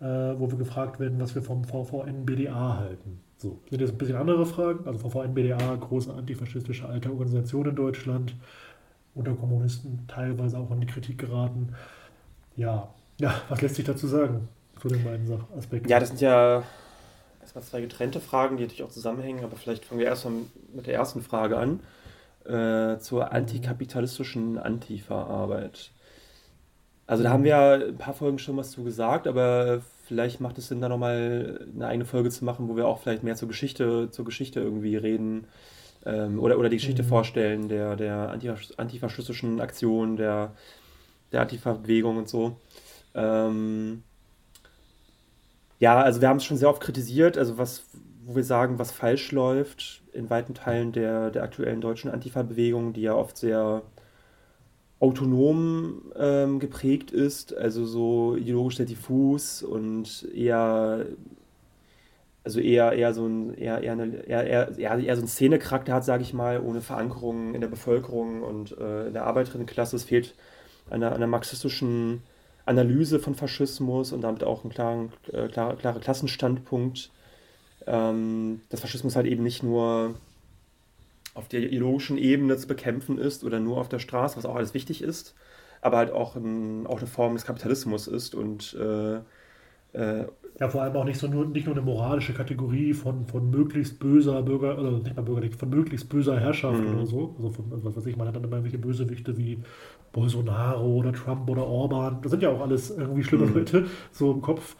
[0.00, 3.20] äh, wo wir gefragt werden, was wir vom VVN-BDA halten.
[3.36, 4.86] So, sind jetzt ein bisschen andere Fragen.
[4.86, 8.34] Also VVN-BDA, große antifaschistische alte Organisation in Deutschland,
[9.16, 11.74] unter Kommunisten teilweise auch an die Kritik geraten.
[12.54, 14.48] Ja, ja, was lässt sich dazu sagen
[14.80, 15.26] zu den beiden
[15.56, 15.88] Aspekten?
[15.88, 16.62] Ja, das sind ja
[17.40, 20.34] erstmal zwei getrennte Fragen, die natürlich auch zusammenhängen, aber vielleicht fangen wir erstmal
[20.74, 21.80] mit der ersten Frage an
[22.44, 25.90] äh, zur antikapitalistischen Antifa-Arbeit.
[27.06, 30.68] Also da haben wir ein paar Folgen schon was zu gesagt, aber vielleicht macht es
[30.68, 34.10] Sinn, da nochmal eine eigene Folge zu machen, wo wir auch vielleicht mehr zur Geschichte,
[34.10, 35.46] zur Geschichte irgendwie reden
[36.06, 37.08] ähm, oder, oder die Geschichte mhm.
[37.08, 38.30] vorstellen der, der
[38.76, 40.54] antifaschistischen Aktion, der,
[41.32, 42.56] der Antifa-Bewegung und so.
[43.14, 44.04] Ähm,
[45.78, 47.84] ja, also wir haben es schon sehr oft kritisiert, also was,
[48.24, 53.02] wo wir sagen, was falsch läuft in weiten Teilen der, der aktuellen deutschen Antifa-Bewegung, die
[53.02, 53.82] ja oft sehr
[54.98, 61.04] autonom ähm, geprägt ist, also so ideologisch sehr diffus und eher
[62.46, 64.46] also eher, eher so ein eher, eher, eine, eher,
[64.78, 68.78] eher, eher so ein Szenecharakter hat, sage ich mal, ohne Verankerung in der Bevölkerung und
[68.78, 69.96] äh, in der Arbeiterinnenklasse.
[69.96, 70.36] Es fehlt
[70.88, 72.22] einer, einer marxistischen
[72.64, 77.10] Analyse von Faschismus und damit auch ein klaren, äh, klar, klarer Klassenstandpunkt.
[77.88, 80.14] Ähm, dass Faschismus halt eben nicht nur
[81.34, 84.72] auf der ideologischen Ebene zu bekämpfen ist oder nur auf der Straße, was auch alles
[84.72, 85.34] wichtig ist,
[85.80, 89.18] aber halt auch, ein, auch eine Form des Kapitalismus ist und äh,
[89.96, 90.26] äh,
[90.58, 93.98] ja, vor allem auch nicht, so nur, nicht nur eine moralische Kategorie von, von möglichst
[93.98, 96.94] böser Bürger, oder nicht mal bürgerlich, von möglichst böser Herrschaft mhm.
[96.94, 97.34] oder so.
[97.36, 99.58] Also von, also was weiß ich, man hat dann immer irgendwelche Bösewichte wie
[100.12, 102.18] Bolsonaro oder Trump oder Orban.
[102.22, 103.54] Das sind ja auch alles irgendwie schlimme mhm.
[103.54, 104.76] Leute, so im Kopf.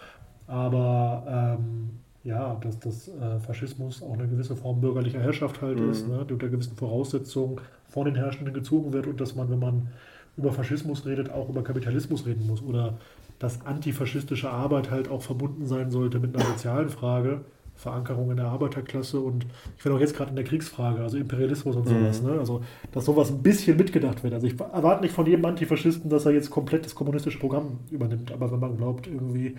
[0.47, 1.91] Aber ähm,
[2.25, 5.91] ja, dass das äh, Faschismus auch eine gewisse Form bürgerlicher Herrschaft halt mhm.
[5.91, 9.59] ist, ne, die unter gewissen Voraussetzungen von den Herrschenden gezogen wird und dass man, wenn
[9.59, 9.89] man
[10.37, 12.95] über Faschismus redet, auch über Kapitalismus reden muss oder
[13.39, 17.45] dass antifaschistische Arbeit halt auch verbunden sein sollte mit einer sozialen Frage,
[17.75, 19.47] Verankerung in der Arbeiterklasse und
[19.77, 22.31] ich finde auch jetzt gerade in der Kriegsfrage, also Imperialismus und sowas, mhm.
[22.31, 22.39] ne?
[22.39, 24.33] also dass sowas ein bisschen mitgedacht wird.
[24.33, 28.33] Also ich erwarte nicht von jedem Antifaschisten, dass er jetzt komplett das kommunistische Programm übernimmt,
[28.33, 29.57] aber wenn man glaubt, irgendwie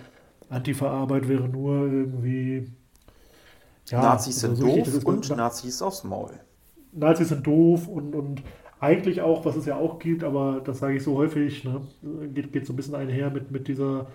[0.50, 2.72] Antifa-Arbeit wäre nur irgendwie.
[3.90, 6.32] Ja, Nazis sind so doof und Nazis aufs Maul.
[6.92, 8.42] Nazis sind doof und, und
[8.80, 11.82] eigentlich auch, was es ja auch gibt, aber das sage ich so häufig, ne,
[12.34, 14.08] geht, geht so ein bisschen einher mit, mit dieser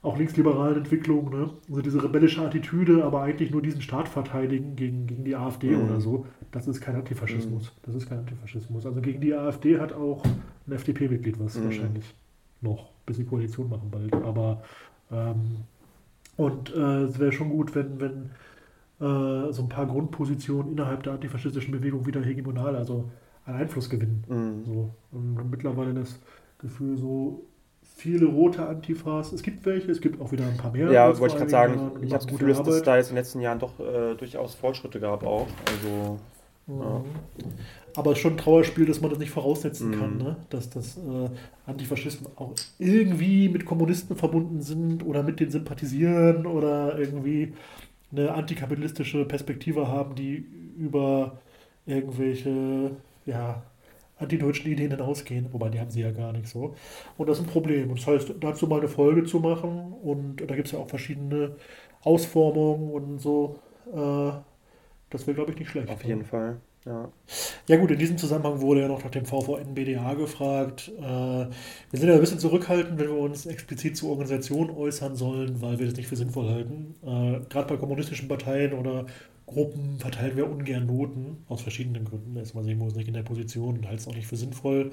[0.00, 1.50] auch linksliberalen Entwicklung, ne?
[1.68, 5.84] Also diese rebellische Attitüde, aber eigentlich nur diesen Staat verteidigen gegen, gegen die AfD mhm.
[5.84, 7.64] oder so, das ist kein Antifaschismus.
[7.64, 7.80] Mhm.
[7.82, 8.86] Das ist kein Antifaschismus.
[8.86, 11.64] Also gegen die AfD hat auch ein FDP-Mitglied was mhm.
[11.64, 12.14] wahrscheinlich
[12.60, 14.14] noch, bis die Koalition machen bald.
[14.14, 14.62] Aber
[15.10, 15.64] ähm,
[16.36, 18.30] und äh, es wäre schon gut, wenn, wenn
[19.00, 23.10] äh, so ein paar Grundpositionen innerhalb der antifaschistischen Bewegung wieder hegemonal, also
[23.48, 24.24] an Einfluss gewinnen.
[24.28, 24.64] Mhm.
[24.64, 24.90] So.
[25.12, 26.18] Und mittlerweile das
[26.58, 27.42] Gefühl, so
[27.96, 29.32] viele rote Antifas.
[29.32, 30.90] Es gibt welche, es gibt auch wieder ein paar mehr.
[30.90, 31.74] Ja, wollte ich gerade sagen.
[31.74, 34.14] Jahren, ich habe das Gefühl, dass es da jetzt in den letzten Jahren doch äh,
[34.14, 35.48] durchaus Fortschritte gab auch.
[35.66, 36.18] Also,
[36.66, 36.80] mhm.
[36.80, 37.04] ja.
[37.96, 39.98] Aber es ist schon ein Trauerspiel, dass man das nicht voraussetzen mhm.
[39.98, 40.36] kann, ne?
[40.50, 41.30] dass das äh,
[41.66, 47.54] Antifaschisten auch irgendwie mit Kommunisten verbunden sind oder mit denen sympathisieren oder irgendwie
[48.12, 50.46] eine antikapitalistische Perspektive haben, die
[50.78, 51.38] über
[51.86, 52.92] irgendwelche
[53.28, 53.62] ja,
[54.18, 56.74] antideutschen Ideen hinausgehen, wobei die haben sie ja gar nicht so.
[57.16, 57.90] Und das ist ein Problem.
[57.90, 60.88] Und das heißt, dazu mal eine Folge zu machen und da gibt es ja auch
[60.88, 61.56] verschiedene
[62.02, 63.58] Ausformungen und so,
[63.92, 64.32] äh,
[65.10, 65.88] das wäre, glaube ich, nicht schlecht.
[65.90, 66.60] Auf jeden Fall.
[66.84, 67.10] Ja.
[67.66, 70.90] ja gut, in diesem Zusammenhang wurde ja noch nach dem VVN-BDA gefragt.
[70.98, 71.48] Äh, wir
[71.92, 75.86] sind ja ein bisschen zurückhaltend, wenn wir uns explizit zur Organisation äußern sollen, weil wir
[75.86, 76.94] das nicht für sinnvoll halten.
[77.02, 79.06] Äh, Gerade bei kommunistischen Parteien oder
[79.48, 82.36] Gruppen verteilen wir ungern Noten, aus verschiedenen Gründen.
[82.36, 84.90] Erstmal sehen wir uns nicht in der Position und halten es auch nicht für sinnvoll,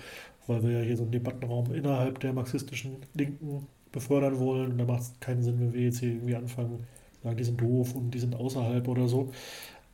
[0.48, 4.72] weil wir ja hier so einen Debattenraum innerhalb der marxistischen Linken befördern wollen.
[4.72, 6.88] Und da macht es keinen Sinn, wenn wir jetzt hier irgendwie anfangen,
[7.22, 9.32] sagen, die sind doof und die sind außerhalb oder so.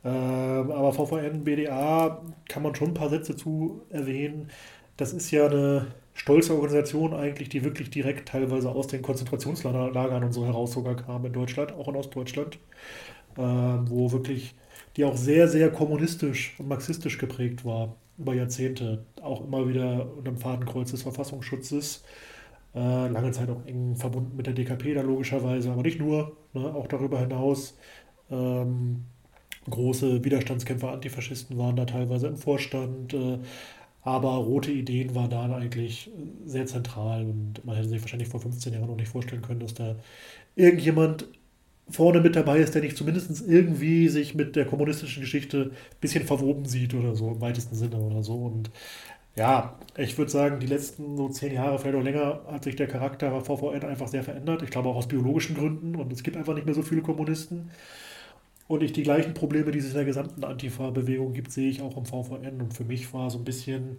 [0.04, 4.48] Ähm, aber VVN, BDA kann man schon ein paar Sätze zu erwähnen.
[4.96, 10.32] Das ist ja eine stolze Organisation eigentlich, die wirklich direkt teilweise aus den Konzentrationslagern und
[10.32, 12.58] so heraus sogar kam in Deutschland, auch in Ostdeutschland
[13.36, 14.54] wo wirklich
[14.96, 20.30] die auch sehr, sehr kommunistisch und marxistisch geprägt war über Jahrzehnte, auch immer wieder unter
[20.30, 22.04] dem Fadenkreuz des Verfassungsschutzes.
[22.74, 26.74] Äh, lange Zeit auch eng verbunden mit der DKP da logischerweise, aber nicht nur, ne,
[26.74, 27.76] auch darüber hinaus.
[28.30, 29.04] Ähm,
[29.68, 33.38] große Widerstandskämpfer, Antifaschisten waren da teilweise im Vorstand, äh,
[34.02, 36.10] aber rote Ideen waren da eigentlich
[36.44, 39.74] sehr zentral und man hätte sich wahrscheinlich vor 15 Jahren noch nicht vorstellen können, dass
[39.74, 39.96] da
[40.56, 41.28] irgendjemand
[41.92, 46.24] vorne mit dabei ist, der nicht zumindest irgendwie sich mit der kommunistischen Geschichte ein bisschen
[46.24, 48.34] verwoben sieht oder so, im weitesten Sinne oder so.
[48.34, 48.70] Und
[49.36, 52.86] ja, ich würde sagen, die letzten so zehn Jahre, vielleicht auch länger, hat sich der
[52.86, 54.62] Charakter VVN einfach sehr verändert.
[54.62, 57.70] Ich glaube auch aus biologischen Gründen und es gibt einfach nicht mehr so viele Kommunisten.
[58.68, 61.96] Und ich die gleichen Probleme, die es in der gesamten Antifa-Bewegung gibt, sehe ich auch
[61.96, 62.60] im VVN.
[62.60, 63.98] Und für mich war so ein bisschen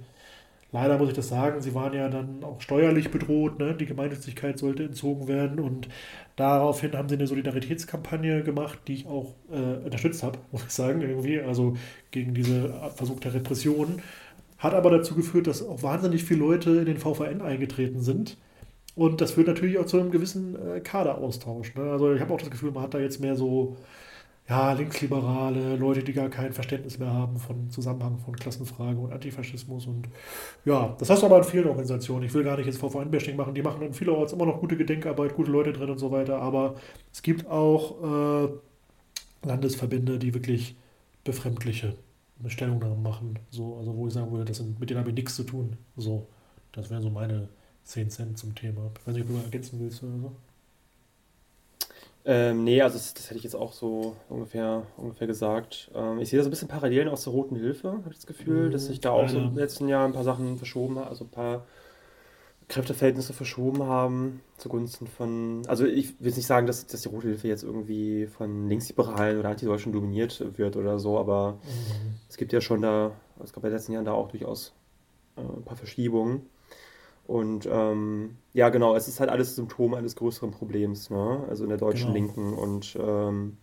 [0.73, 3.75] Leider muss ich das sagen, sie waren ja dann auch steuerlich bedroht, ne?
[3.75, 5.87] die Gemeinnützigkeit sollte entzogen werden und
[6.35, 11.01] daraufhin haben sie eine Solidaritätskampagne gemacht, die ich auch äh, unterstützt habe, muss ich sagen,
[11.01, 11.75] irgendwie, also
[12.09, 14.01] gegen diese Versuch der Repression.
[14.57, 18.37] Hat aber dazu geführt, dass auch wahnsinnig viele Leute in den VVN eingetreten sind.
[18.95, 21.75] Und das führt natürlich auch zu einem gewissen äh, Kaderaustausch.
[21.75, 21.83] Ne?
[21.83, 23.77] Also ich habe auch das Gefühl, man hat da jetzt mehr so
[24.49, 29.87] ja, Linksliberale, Leute, die gar kein Verständnis mehr haben von Zusammenhang von Klassenfrage und Antifaschismus.
[29.87, 30.09] Und
[30.65, 32.25] ja, das hast du aber in vielen Organisationen.
[32.25, 35.35] Ich will gar nicht jetzt VVN-Bashing machen, die machen in vielerorts immer noch gute Gedenkarbeit,
[35.35, 36.39] gute Leute drin und so weiter.
[36.41, 36.75] Aber
[37.13, 38.49] es gibt auch äh,
[39.47, 40.75] Landesverbände, die wirklich
[41.23, 41.95] befremdliche
[42.47, 43.39] Stellungnahmen machen.
[43.49, 45.77] So, also wo ich sagen würde, das sind, mit denen habe ich nichts zu tun.
[45.95, 46.27] So,
[46.73, 47.47] das wären so meine
[47.85, 48.91] 10 Cent zum Thema.
[48.99, 50.35] Ich weiß nicht, ob du ergänzen willst oder so.
[52.25, 55.91] Ähm, nee, also das, das, hätte ich jetzt auch so ungefähr, ungefähr gesagt.
[55.93, 58.27] Ähm, ich sehe da so ein bisschen Parallelen aus der Roten Hilfe, habe ich das
[58.27, 61.25] Gefühl, dass sich da auch so im letzten Jahr ein paar Sachen verschoben haben, also
[61.25, 61.65] ein paar
[62.69, 67.49] Kräfteverhältnisse verschoben haben zugunsten von, also ich will nicht sagen, dass, dass die Rote Hilfe
[67.49, 72.15] jetzt irgendwie von Linksliberalen oder Antideutschen dominiert wird oder so, aber mhm.
[72.29, 73.11] es gibt ja schon da,
[73.43, 74.73] es gab ja in den letzten Jahren da auch durchaus
[75.35, 76.47] äh, ein paar Verschiebungen.
[77.25, 81.45] Und ähm, ja, genau, es ist halt alles Symptom eines größeren Problems, ne?
[81.49, 82.13] also in der deutschen genau.
[82.13, 83.57] Linken und ähm,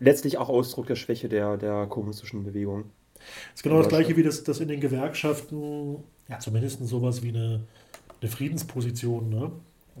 [0.00, 2.84] letztlich auch Ausdruck der Schwäche der, der kommunistischen Bewegung.
[3.16, 5.96] Das ist genau das Gleiche, wie das, das in den Gewerkschaften,
[6.28, 7.62] ja, zumindest sowas wie eine,
[8.20, 9.28] eine Friedensposition.
[9.30, 9.50] Ne?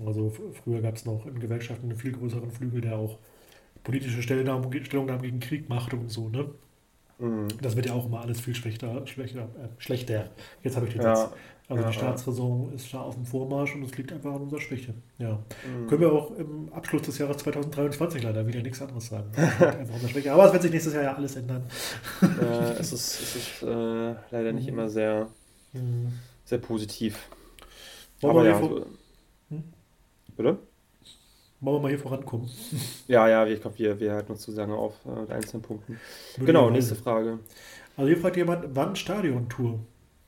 [0.04, 0.32] Also
[0.62, 3.18] früher gab es noch in Gewerkschaften einen viel größeren Flügel, der auch
[3.82, 6.28] politische Stellungnahmen, Stellungnahmen gegen Krieg machte und so.
[6.28, 6.50] Ne?
[7.20, 7.48] Mhm.
[7.60, 9.06] Das wird ja auch immer alles viel schlechter.
[9.06, 10.30] schlechter, äh, schlechter.
[10.62, 11.14] Jetzt habe ich den ja.
[11.14, 11.32] Satz.
[11.68, 14.60] Also ja, die Staatsräson ist da auf dem Vormarsch und es liegt einfach an unserer
[14.60, 14.92] Schwäche.
[15.18, 15.38] Ja.
[15.64, 15.86] Mhm.
[15.86, 19.30] Können wir auch im Abschluss des Jahres 2023 leider wieder nichts anderes sagen.
[19.36, 20.32] einfach unserer Schwäche.
[20.32, 21.62] Aber es wird sich nächstes Jahr ja alles ändern.
[22.22, 24.72] äh, es ist, es ist äh, leider nicht mhm.
[24.72, 25.28] immer sehr,
[25.72, 26.12] mhm.
[26.44, 27.28] sehr positiv.
[28.20, 28.86] Wollen Aber ja, so,
[29.50, 29.64] hm?
[30.36, 30.58] Bitte?
[31.60, 32.48] Wollen wir mal hier vorankommen?
[33.06, 36.00] Ja, ja, ich glaube, wir, wir halten uns zu lange auf äh, einzelnen Punkten.
[36.38, 37.40] Genau, nächste Frage.
[37.96, 39.80] Also hier fragt jemand, wann Stadiontour?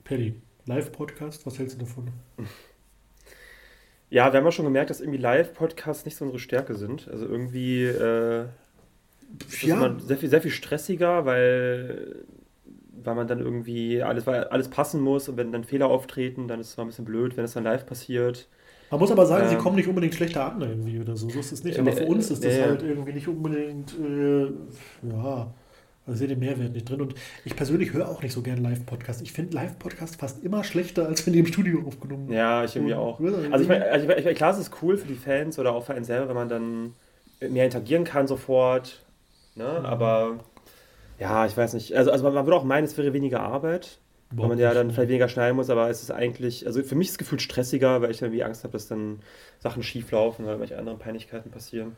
[0.05, 0.35] Paddy.
[0.67, 2.09] Live-Podcast, was hältst du davon?
[4.11, 7.09] Ja, wir haben ja schon gemerkt, dass irgendwie Live-Podcasts nicht so unsere Stärke sind.
[7.09, 8.45] Also irgendwie äh,
[9.49, 9.77] ist ja.
[9.77, 12.25] man sehr viel, sehr viel stressiger, weil,
[13.03, 16.61] weil man dann irgendwie alles, weil alles passen muss und wenn dann Fehler auftreten, dann
[16.61, 18.49] ist es mal ein bisschen blöd, wenn es dann live passiert.
[18.93, 21.31] Man muss aber sagen, ähm, sie kommen nicht unbedingt schlechter an irgendwie oder so.
[21.31, 21.79] So ist es nicht.
[21.79, 24.45] Aber für uns ist das äh, halt irgendwie nicht unbedingt, äh,
[25.11, 25.51] ja,
[26.07, 27.01] also sehe den Mehrwert nicht drin.
[27.01, 27.15] Und
[27.47, 29.23] ich persönlich höre auch nicht so gerne Live-Podcasts.
[29.23, 32.39] Ich finde Live-Podcasts fast immer schlechter, als wenn die im Studio aufgenommen werden.
[32.39, 33.19] Ja, ich irgendwie auch.
[33.19, 35.87] Also ich meine, also ich mein, klar, es ist cool für die Fans oder auch
[35.87, 36.93] für einen selber, wenn man dann
[37.41, 39.07] mehr interagieren kann sofort.
[39.55, 39.79] Ne?
[39.81, 39.87] Mhm.
[39.87, 40.41] Aber
[41.19, 41.97] ja, ich weiß nicht.
[41.97, 44.01] Also, also man würde auch meinen, es wäre weniger Arbeit.
[44.33, 47.09] Weil man ja dann vielleicht weniger schneiden muss, aber es ist eigentlich, also für mich
[47.09, 49.21] ist es gefühlt stressiger, weil ich irgendwie Angst habe, dass dann
[49.59, 51.97] Sachen schief laufen oder welche anderen Peinlichkeiten passieren.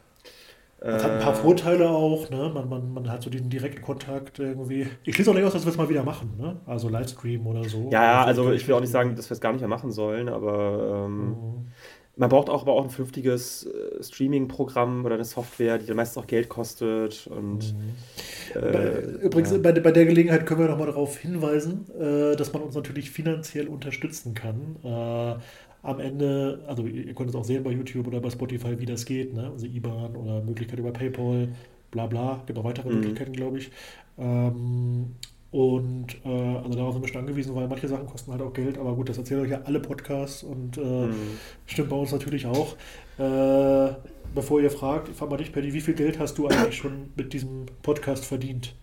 [0.80, 2.50] Das hat ein paar äh, Vorteile auch, ne?
[2.52, 4.86] man, man, man hat so diesen direkten Kontakt irgendwie.
[5.04, 6.56] Ich schließe auch nicht aus, dass wir es mal wieder machen, ne?
[6.66, 7.88] also Livestream oder so.
[7.90, 9.92] Ja, ja also ich will auch nicht sagen, dass wir es gar nicht mehr machen
[9.92, 11.68] sollen, aber ähm, mhm.
[12.16, 16.22] Man braucht auch aber auch ein vernünftiges äh, Streaming-Programm oder eine Software, die dann meistens
[16.22, 17.26] auch Geld kostet.
[17.26, 18.60] Und, mhm.
[18.60, 19.58] äh, Übrigens, ja.
[19.58, 23.66] bei, bei der Gelegenheit können wir nochmal darauf hinweisen, äh, dass man uns natürlich finanziell
[23.66, 24.76] unterstützen kann.
[24.84, 25.40] Äh,
[25.82, 29.04] am Ende, also ihr könnt es auch sehen bei YouTube oder bei Spotify, wie das
[29.04, 29.50] geht, ne?
[29.52, 31.48] also IBAN oder Möglichkeit über PayPal,
[31.90, 32.96] bla bla, gibt auch weitere mhm.
[32.96, 33.70] Möglichkeiten, glaube ich.
[34.16, 35.16] Ähm,
[35.54, 38.76] und äh, also darauf sind wir schon angewiesen, weil manche Sachen kosten halt auch Geld,
[38.76, 41.38] aber gut, das erzählen euch ja alle Podcasts und äh, mhm.
[41.64, 42.74] stimmt bei uns natürlich auch.
[43.18, 43.94] Äh,
[44.34, 47.10] bevor ihr fragt, ich frage mal dich, Paddy, wie viel Geld hast du eigentlich schon
[47.14, 48.74] mit diesem Podcast verdient?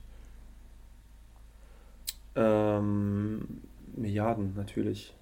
[2.38, 3.42] Ähm,
[3.94, 5.14] Milliarden natürlich.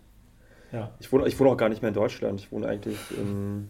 [0.71, 0.91] Ja.
[0.99, 2.41] Ich wohne, ich wohne auch gar nicht mehr in Deutschland.
[2.41, 3.69] Ich wohne eigentlich in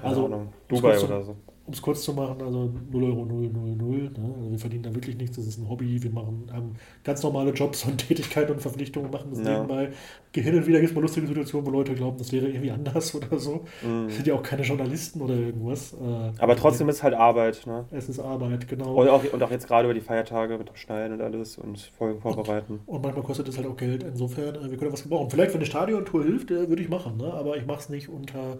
[0.00, 1.34] also, Ahnung, Dubai oder so
[1.66, 3.98] um es kurz zu machen, also 0 Euro 0, 0, 0.
[3.98, 4.34] Ne?
[4.36, 6.00] Also wir verdienen da wirklich nichts, das ist ein Hobby.
[6.00, 9.54] Wir machen, haben ganz normale Jobs und Tätigkeiten und Verpflichtungen, machen das ja.
[9.54, 9.90] nebenbei.
[10.32, 13.14] Hin und wieder gibt es mal lustige Situationen, wo Leute glauben, das wäre irgendwie anders
[13.16, 13.64] oder so.
[13.82, 14.10] Mhm.
[14.10, 15.94] Sind ja auch keine Journalisten oder irgendwas.
[15.94, 17.66] Äh, Aber trotzdem ist halt Arbeit.
[17.66, 17.86] Ne?
[17.90, 18.94] Es ist Arbeit, genau.
[18.94, 21.78] Und auch, und auch jetzt gerade über die Feiertage mit dem Schneiden und alles und
[21.98, 22.80] Folgen vorbereiten.
[22.86, 24.02] Und, und manchmal kostet es halt auch Geld.
[24.04, 25.30] Insofern, äh, wir können was gebrauchen.
[25.30, 27.16] Vielleicht, wenn eine Stadiontour hilft, äh, würde ich machen.
[27.16, 27.32] Ne?
[27.32, 28.58] Aber ich mache es nicht unter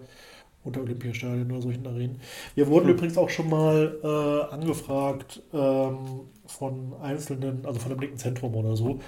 [0.67, 2.19] unter Olympiastadion oder solchen Arenen.
[2.55, 2.93] Wir wurden hm.
[2.93, 5.97] übrigens auch schon mal äh, angefragt ähm,
[6.45, 8.99] von einzelnen, also von einem linken Zentrum oder so.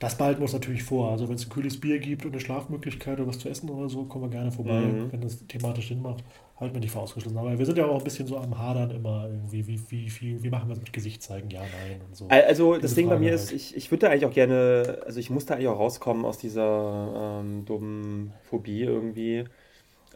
[0.00, 1.12] Das behalten wir uns natürlich vor.
[1.12, 3.88] Also wenn es ein kühles Bier gibt und eine Schlafmöglichkeit oder was zu essen oder
[3.88, 5.12] so, kommen wir gerne vorbei, mhm.
[5.12, 6.24] wenn das thematisch Sinn macht
[6.56, 7.36] halten wir nicht für ausgeschlossen.
[7.36, 10.42] Aber wir sind ja auch ein bisschen so am Hadern immer irgendwie, wie, wie, wie,
[10.42, 12.28] wie machen wir es mit Gesicht zeigen, ja, nein und so.
[12.28, 13.40] Also das Ding Frage bei mir halt.
[13.40, 16.38] ist, ich, ich würde eigentlich auch gerne, also ich muss da eigentlich auch rauskommen aus
[16.38, 19.44] dieser ähm, dummen Phobie irgendwie.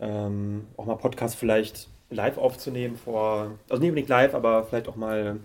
[0.01, 4.97] Ähm, auch mal Podcast vielleicht live aufzunehmen vor, also nicht unbedingt live, aber vielleicht auch
[4.97, 5.39] mal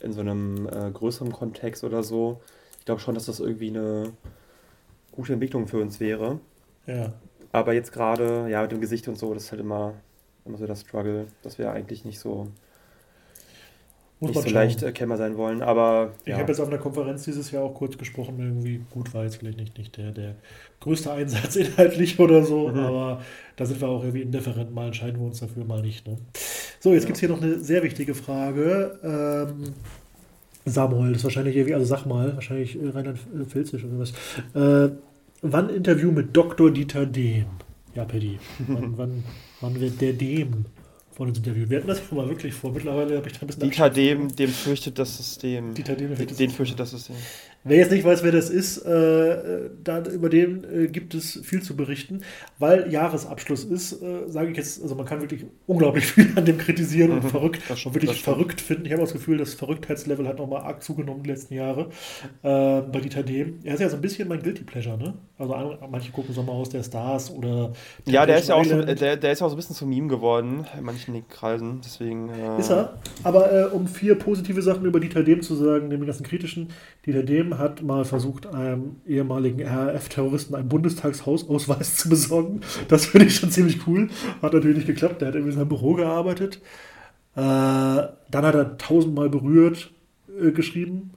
[0.00, 2.40] in so einem äh, größeren Kontext oder so.
[2.78, 4.12] Ich glaube schon, dass das irgendwie eine
[5.12, 6.40] gute Entwicklung für uns wäre.
[6.86, 7.12] Ja.
[7.52, 9.94] Aber jetzt gerade, ja, mit dem Gesicht und so, das ist halt immer
[10.44, 12.48] immer so das Struggle, dass wir eigentlich nicht so,
[14.22, 15.62] nicht so leicht erkennbar sein wollen.
[15.62, 19.24] Aber ich habe jetzt auf einer Konferenz dieses Jahr auch kurz gesprochen, irgendwie gut war
[19.24, 20.36] jetzt vielleicht nicht, nicht der, der
[20.80, 22.78] größte Einsatz inhaltlich oder so, mhm.
[22.78, 23.22] aber
[23.56, 26.06] da sind wir auch irgendwie indifferent, mal entscheiden wir uns dafür, mal nicht.
[26.06, 26.16] Ne?
[26.80, 27.06] So, jetzt ja.
[27.06, 28.98] gibt es hier noch eine sehr wichtige Frage.
[29.02, 29.74] Ähm,
[30.64, 34.12] Samuel, das ist wahrscheinlich irgendwie, also sag mal, wahrscheinlich äh, Rheinland-Pfälzisch oder was.
[34.54, 34.94] Äh,
[35.42, 36.70] wann Interview mit Dr.
[36.70, 37.46] Dieter Dehn?
[37.94, 38.38] Ja, Paddy.
[38.68, 39.24] Wann, wann,
[39.60, 40.66] wann wird der dem
[41.12, 41.70] von uns interviewt?
[41.70, 42.72] Wir hatten das ja mal wirklich vor.
[42.72, 43.62] Mittlerweile habe ich da ein bisschen.
[43.62, 45.74] Dieter dem, dem fürchtet das System.
[45.74, 47.16] Dieter dem, den, den fürchtet das System.
[47.64, 51.62] Wer jetzt nicht weiß, wer das ist, äh, da, über den äh, gibt es viel
[51.62, 52.22] zu berichten,
[52.58, 56.58] weil Jahresabschluss ist, äh, sage ich jetzt, also man kann wirklich unglaublich viel an dem
[56.58, 58.86] kritisieren mhm, und verrückt, schon, wirklich verrückt finden.
[58.86, 61.90] Ich habe das Gefühl, das Verrücktheitslevel hat nochmal arg zugenommen die letzten Jahre
[62.42, 63.60] äh, bei Dieter Dehm.
[63.62, 65.14] Er ist ja so ein bisschen mein Guilty Pleasure, ne?
[65.38, 67.72] Also manche gucken Sommerhaus der Stars oder
[68.06, 69.88] Ja, der ist ja auch so, der, der ist ja auch so ein bisschen zum
[69.88, 72.28] Meme geworden in manchen Kreisen, deswegen...
[72.28, 76.02] Äh, ist er, aber äh, um vier positive Sachen über Dieter Dehm zu sagen, neben
[76.02, 76.68] den ganzen kritischen,
[77.06, 77.22] Dieter
[77.58, 82.60] Hat mal versucht, einem ehemaligen RAF-Terroristen einen Bundestagshausausweis zu besorgen.
[82.88, 84.08] Das finde ich schon ziemlich cool.
[84.40, 85.20] Hat natürlich nicht geklappt.
[85.20, 86.60] Der hat irgendwie in seinem Büro gearbeitet.
[87.34, 89.90] Äh, dann hat er tausendmal berührt
[90.40, 91.12] äh, geschrieben.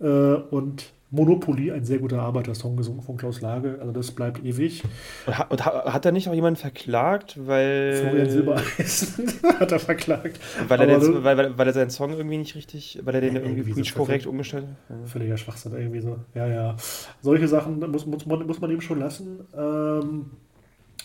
[0.00, 3.78] Äh, und Monopoly, ein sehr guter Arbeitersong gesungen von Klaus Lage.
[3.80, 4.84] Also das bleibt ewig.
[5.26, 7.96] Und hat, und hat er nicht auch jemanden verklagt, weil.
[8.02, 10.38] Florian Silbereisen hat er verklagt.
[10.68, 13.36] Weil er, den, weil, weil, weil er seinen Song irgendwie nicht richtig, weil er den
[13.36, 14.96] irgendwie, irgendwie so korrekt umgestellt hat.
[14.96, 15.06] Ja.
[15.06, 16.18] Völliger Schwachsinn, irgendwie so.
[16.34, 16.76] Ja, ja.
[17.22, 19.40] Solche Sachen muss, muss, man, muss man eben schon lassen.
[19.56, 20.30] Ähm,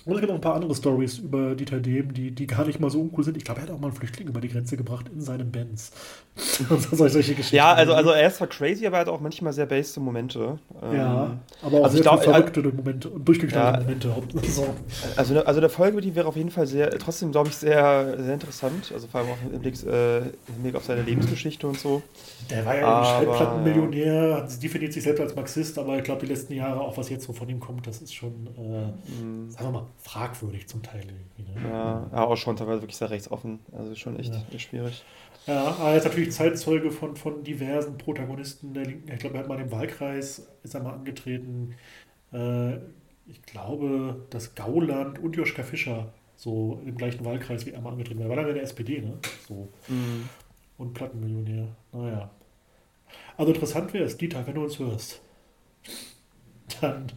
[0.05, 2.79] und es gibt noch ein paar andere Stories über Dieter Dehm, die, die gar nicht
[2.79, 3.37] mal so uncool sind.
[3.37, 5.91] Ich glaube, er hat auch mal einen Flüchtling über die Grenze gebracht in seinem Benz.
[6.91, 7.55] solche Geschichten.
[7.55, 10.57] Ja, also, also er ist zwar crazy, aber er hat auch manchmal sehr based Momente.
[10.93, 14.11] Ja, ähm, aber auch also sehr glaub, verrückte also, Momente und durchgeknallte ja, Momente.
[14.51, 14.65] So.
[15.15, 18.33] Also, also der Folge, die wäre auf jeden Fall sehr, trotzdem glaube ich, sehr, sehr
[18.33, 18.91] interessant.
[18.93, 22.01] Also vor allem auch im Blick, äh, im Blick auf seine Lebensgeschichte und so.
[22.49, 26.53] Der war ja ein Schallplattenmillionär, definiert sich selbst als Marxist, aber ich glaube, die letzten
[26.53, 29.49] Jahre, auch was jetzt so von ihm kommt, das ist schon, äh, mhm.
[29.51, 31.05] sagen wir mal, fragwürdig zum Teil.
[31.05, 31.69] Ne?
[31.69, 33.59] Ja, ja, auch schon teilweise wirklich sehr rechtsoffen.
[33.71, 34.59] Also schon echt ja.
[34.59, 35.03] schwierig.
[35.47, 39.11] Ja, aber er ist natürlich Zeitzeuge von, von diversen Protagonisten der Linken.
[39.11, 41.75] Ich glaube, er hat mal im Wahlkreis, ist er mal angetreten.
[42.31, 42.75] Äh,
[43.27, 48.19] ich glaube, dass Gauland und Joschka Fischer so im gleichen Wahlkreis wie er mal angetreten
[48.19, 48.25] war.
[48.25, 49.17] Er war dann in der SPD, ne?
[49.47, 49.69] So.
[49.87, 50.27] Mhm.
[50.77, 51.67] Und Plattenmillionär.
[51.91, 52.29] Naja.
[53.37, 55.21] Also interessant wäre es, Dieter, wenn du uns hörst.
[56.81, 57.11] Dann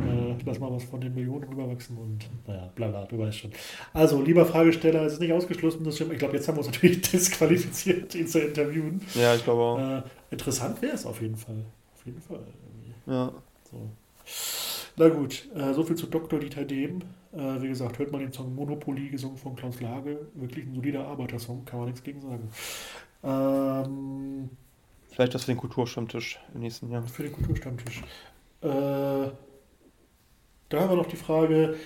[0.00, 3.52] äh, lass mal was von den Millionen rüberwachsen und naja, bla bla, du weißt schon.
[3.92, 6.12] Also, lieber Fragesteller, es ist nicht ausgeschlossen, das stimmt.
[6.12, 9.00] Ich glaube, jetzt haben wir uns natürlich disqualifiziert, ihn zu interviewen.
[9.14, 9.78] Ja, ich glaube auch.
[9.78, 11.64] Äh, interessant wäre es auf jeden Fall.
[11.94, 12.40] Auf jeden Fall.
[13.06, 13.32] Ja.
[13.70, 13.90] So.
[14.96, 16.38] Na gut, äh, soviel zu Dr.
[16.38, 17.00] Dieter Dehm.
[17.32, 20.26] Äh, wie gesagt, hört mal den Song Monopoly, gesungen von Klaus Lage.
[20.34, 22.50] Wirklich ein solider Arbeitersong, kann man nichts gegen sagen.
[23.22, 24.50] Ähm,
[25.10, 27.02] Vielleicht das für den Kulturstammtisch im nächsten Jahr.
[27.06, 28.02] Für den Kulturstammtisch.
[28.62, 29.28] Äh,
[30.70, 31.76] da haben wir noch die Frage,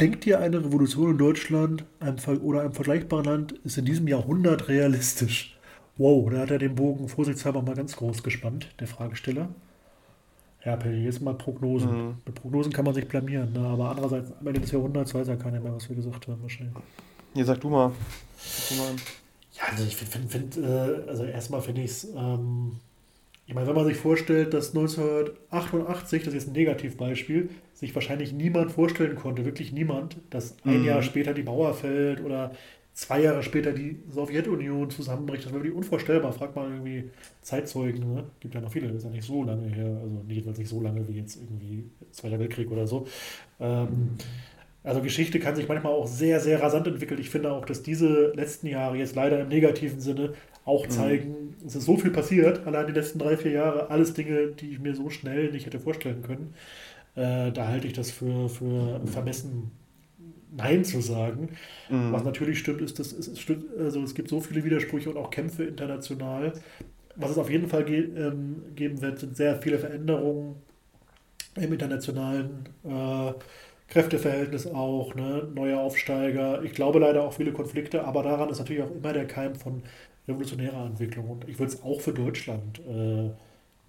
[0.00, 4.68] denkt ihr, eine Revolution in Deutschland einem, oder einem vergleichbaren Land ist in diesem Jahrhundert
[4.68, 5.56] realistisch?
[5.96, 9.48] Wow, da hat er den Bogen vorsichtshalber mal ganz groß gespannt, der Fragesteller.
[10.64, 11.90] Ja, Pelli, jetzt mal Prognosen.
[11.90, 12.14] Mhm.
[12.24, 13.60] Mit Prognosen kann man sich blamieren, ne?
[13.60, 16.74] aber andererseits, am Ende des Jahrhunderts weiß ja keiner mehr, was wir gesagt haben, wahrscheinlich.
[17.34, 17.92] Ja, sag du mal.
[18.38, 18.92] Sag du mal.
[19.52, 22.80] Ja, also ich finde, find, find, äh, also erstmal finde ich es ähm,
[23.46, 28.32] ich meine, wenn man sich vorstellt, dass 1988, das ist jetzt ein Negativbeispiel, sich wahrscheinlich
[28.32, 30.84] niemand vorstellen konnte, wirklich niemand, dass ein mhm.
[30.86, 32.52] Jahr später die Mauer fällt oder
[32.94, 35.44] zwei Jahre später die Sowjetunion zusammenbricht.
[35.44, 36.32] Das war wirklich unvorstellbar.
[36.32, 37.10] Fragt mal irgendwie
[37.42, 38.14] Zeitzeugen.
[38.14, 38.24] Ne?
[38.40, 40.00] Gibt ja noch viele, das ist ja nicht so lange her.
[40.02, 43.06] Also jedenfalls nicht so lange wie jetzt irgendwie Zweiter Weltkrieg oder so.
[43.60, 44.10] Ähm,
[44.84, 47.20] also Geschichte kann sich manchmal auch sehr, sehr rasant entwickeln.
[47.20, 50.34] Ich finde auch, dass diese letzten Jahre jetzt leider im negativen Sinne
[50.64, 50.90] auch mhm.
[50.90, 51.66] zeigen, mhm.
[51.66, 54.80] es ist so viel passiert, allein die letzten drei, vier Jahre, alles Dinge, die ich
[54.80, 56.54] mir so schnell nicht hätte vorstellen können.
[57.16, 59.70] Äh, da halte ich das für, für vermessen,
[60.56, 61.50] Nein zu sagen.
[61.88, 62.12] Mhm.
[62.12, 65.30] Was natürlich stimmt, ist, dass es, stimmt, also es gibt so viele Widersprüche und auch
[65.30, 66.52] Kämpfe international.
[67.16, 70.56] Was es auf jeden Fall ge ähm, geben wird, sind sehr viele Veränderungen
[71.56, 73.32] im internationalen äh,
[73.88, 75.46] Kräfteverhältnis auch, ne?
[75.54, 76.62] neue Aufsteiger.
[76.62, 79.82] Ich glaube leider auch viele Konflikte, aber daran ist natürlich auch immer der Keim von
[80.28, 81.30] revolutionärer Entwicklung.
[81.30, 83.30] Und ich würde es auch für Deutschland äh,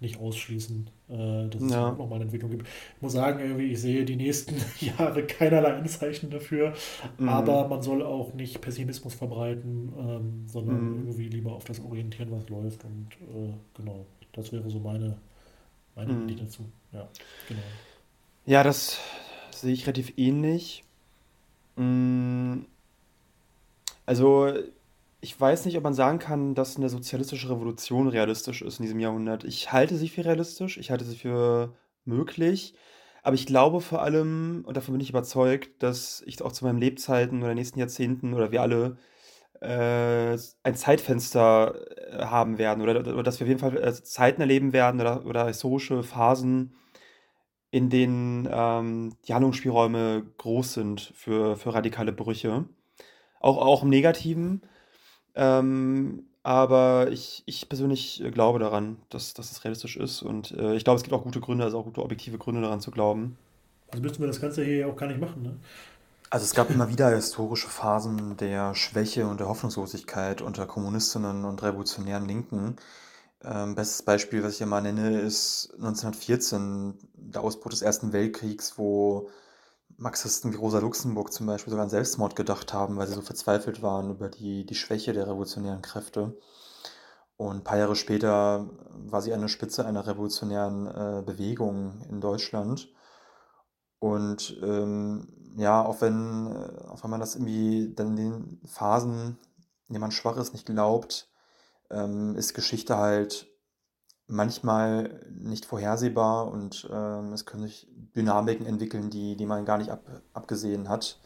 [0.00, 1.88] nicht ausschließen, äh, dass es ja.
[1.88, 2.66] auch nochmal eine Entwicklung gibt.
[2.96, 6.74] Ich muss sagen, irgendwie, ich sehe die nächsten Jahre keinerlei Anzeichen dafür,
[7.18, 7.28] mhm.
[7.28, 11.06] aber man soll auch nicht Pessimismus verbreiten, ähm, sondern mhm.
[11.06, 12.84] irgendwie lieber auf das orientieren, was läuft.
[12.84, 15.16] Und äh, genau, das wäre so meine,
[15.94, 16.28] meine mhm.
[16.28, 16.66] Idee dazu.
[16.92, 17.08] Ja,
[17.48, 17.62] genau.
[18.44, 19.00] Ja, das
[19.50, 20.84] sehe ich relativ ähnlich.
[21.76, 22.60] Mm,
[24.04, 24.52] also
[25.20, 29.00] ich weiß nicht, ob man sagen kann, dass eine sozialistische Revolution realistisch ist in diesem
[29.00, 29.44] Jahrhundert.
[29.44, 32.74] Ich halte sie für realistisch, ich halte sie für möglich,
[33.22, 36.78] aber ich glaube vor allem, und davon bin ich überzeugt, dass ich auch zu meinen
[36.78, 38.98] Lebzeiten oder nächsten Jahrzehnten oder wir alle
[39.60, 41.74] äh, ein Zeitfenster
[42.12, 45.24] äh, haben werden oder, oder, dass wir auf jeden Fall äh, Zeiten erleben werden oder,
[45.26, 46.76] oder historische Phasen,
[47.70, 52.66] in denen ähm, die Handlungsspielräume groß sind für, für radikale Brüche.
[53.40, 54.62] Auch, auch im Negativen.
[55.36, 60.22] Ähm, aber ich, ich persönlich äh, glaube daran, dass, dass es realistisch ist.
[60.22, 62.80] Und äh, ich glaube, es gibt auch gute Gründe, also auch gute objektive Gründe daran
[62.80, 63.36] zu glauben.
[63.90, 65.56] Also müssten wir das Ganze hier ja auch gar nicht machen, ne?
[66.28, 71.62] Also es gab immer wieder historische Phasen der Schwäche und der Hoffnungslosigkeit unter Kommunistinnen und
[71.62, 72.76] revolutionären Linken.
[73.44, 79.30] Ähm, bestes Beispiel, was ich immer nenne, ist 1914, der Ausbruch des Ersten Weltkriegs, wo
[79.96, 83.82] Marxisten wie Rosa Luxemburg zum Beispiel sogar an Selbstmord gedacht haben, weil sie so verzweifelt
[83.82, 86.36] waren über die, die Schwäche der revolutionären Kräfte.
[87.36, 92.20] Und ein paar Jahre später war sie an der Spitze einer revolutionären äh, Bewegung in
[92.20, 92.88] Deutschland.
[93.98, 99.38] Und ähm, ja, auch wenn, äh, auch wenn man das irgendwie dann in den Phasen,
[99.88, 101.30] in denen man schwach ist, nicht glaubt,
[101.90, 103.48] ähm, ist Geschichte halt
[104.28, 109.90] manchmal nicht vorhersehbar und ähm, es können sich Dynamiken entwickeln, die, die man gar nicht
[109.90, 110.02] ab,
[110.34, 111.18] abgesehen hat,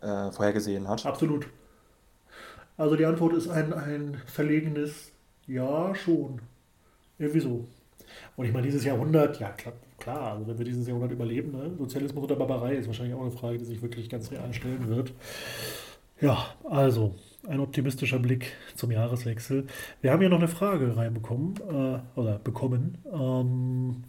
[0.00, 1.04] äh, vorhergesehen hat.
[1.04, 1.46] Absolut.
[2.76, 5.12] Also die Antwort ist ein, ein verlegenes
[5.46, 6.40] Ja, schon.
[7.18, 7.64] Irgendwie so.
[8.36, 11.72] Und ich meine, dieses Jahrhundert, ja klar, klar also wenn wir dieses Jahrhundert überleben, ne?
[11.76, 15.12] Sozialismus oder Barbarei ist wahrscheinlich auch eine Frage, die sich wirklich ganz real stellen wird.
[16.20, 17.14] Ja, also
[17.46, 19.66] ein optimistischer Blick zum Jahreswechsel.
[20.00, 22.98] Wir haben ja noch eine Frage reinbekommen, äh, oder bekommen.
[23.12, 24.04] Ähm,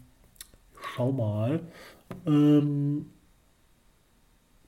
[0.81, 1.61] schau mal.
[2.25, 3.05] Ähm,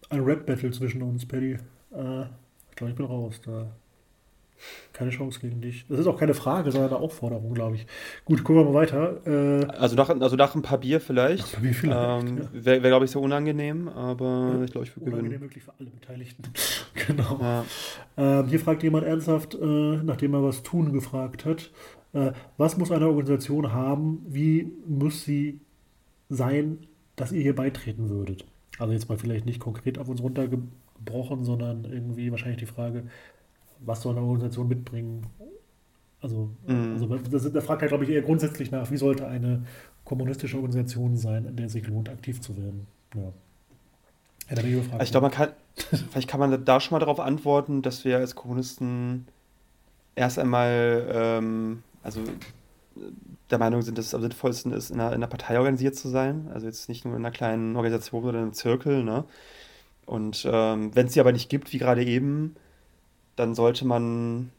[0.10, 1.54] ein Rap-Battle zwischen uns, Paddy.
[1.92, 2.22] Äh,
[2.70, 3.42] ich glaube, ich bin raus.
[3.44, 3.72] Da
[4.94, 5.86] keine Chance gegen dich.
[5.88, 7.86] Das ist auch keine Frage, sondern eine Aufforderung, glaube ich.
[8.26, 9.26] Gut, gucken wir mal weiter.
[9.26, 11.54] Äh, also, nach, also nach ein paar Bier vielleicht.
[11.54, 12.28] Nach ein Bier vielleicht.
[12.28, 12.50] Ähm, ja.
[12.54, 15.20] Wäre, wär, glaube ich, sehr unangenehm, aber ja, ich glaube, ich würde gewinnen.
[15.20, 16.44] Unangenehm wirklich für alle Beteiligten.
[17.08, 17.40] genau.
[17.42, 17.66] Ja.
[18.18, 19.66] Ähm, hier fragt jemand ernsthaft, äh,
[20.04, 21.72] nachdem er was tun gefragt hat,
[22.14, 25.62] äh, was muss eine Organisation haben, wie muss sie
[26.30, 26.80] sein,
[27.16, 28.46] dass ihr hier beitreten würdet?
[28.80, 33.04] Also jetzt mal vielleicht nicht konkret auf uns runtergebrochen, sondern irgendwie wahrscheinlich die Frage,
[33.82, 35.26] was soll eine Organisation mitbringen?
[36.22, 36.94] Also, mhm.
[36.94, 39.64] also das, da fragt er, glaube ich, eher grundsätzlich nach, wie sollte eine
[40.06, 42.88] kommunistische Organisation sein, in der es sich lohnt, aktiv zu werden.
[43.16, 43.32] Ja.
[44.50, 45.50] Also ich glaube, man kann,
[46.12, 49.28] vielleicht kann man da schon mal darauf antworten, dass wir als Kommunisten
[50.16, 52.22] erst einmal, ähm, also
[53.50, 56.10] der Meinung sind, dass es am sinnvollsten ist, in einer, in einer, Partei organisiert zu
[56.10, 56.50] sein.
[56.54, 59.04] Also jetzt nicht nur in einer kleinen Organisation oder in einem Zirkel.
[59.04, 59.24] Ne?
[60.06, 62.56] Und ähm, wenn es sie aber nicht gibt, wie gerade eben,
[63.42, 64.52] dann sollte man,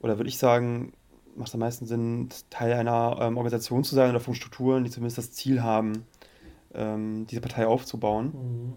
[0.00, 0.92] oder würde ich sagen,
[1.36, 4.90] macht es am meisten Sinn, Teil einer ähm, Organisation zu sein oder von Strukturen, die
[4.90, 6.04] zumindest das Ziel haben,
[6.74, 8.26] ähm, diese Partei aufzubauen.
[8.26, 8.74] Mhm.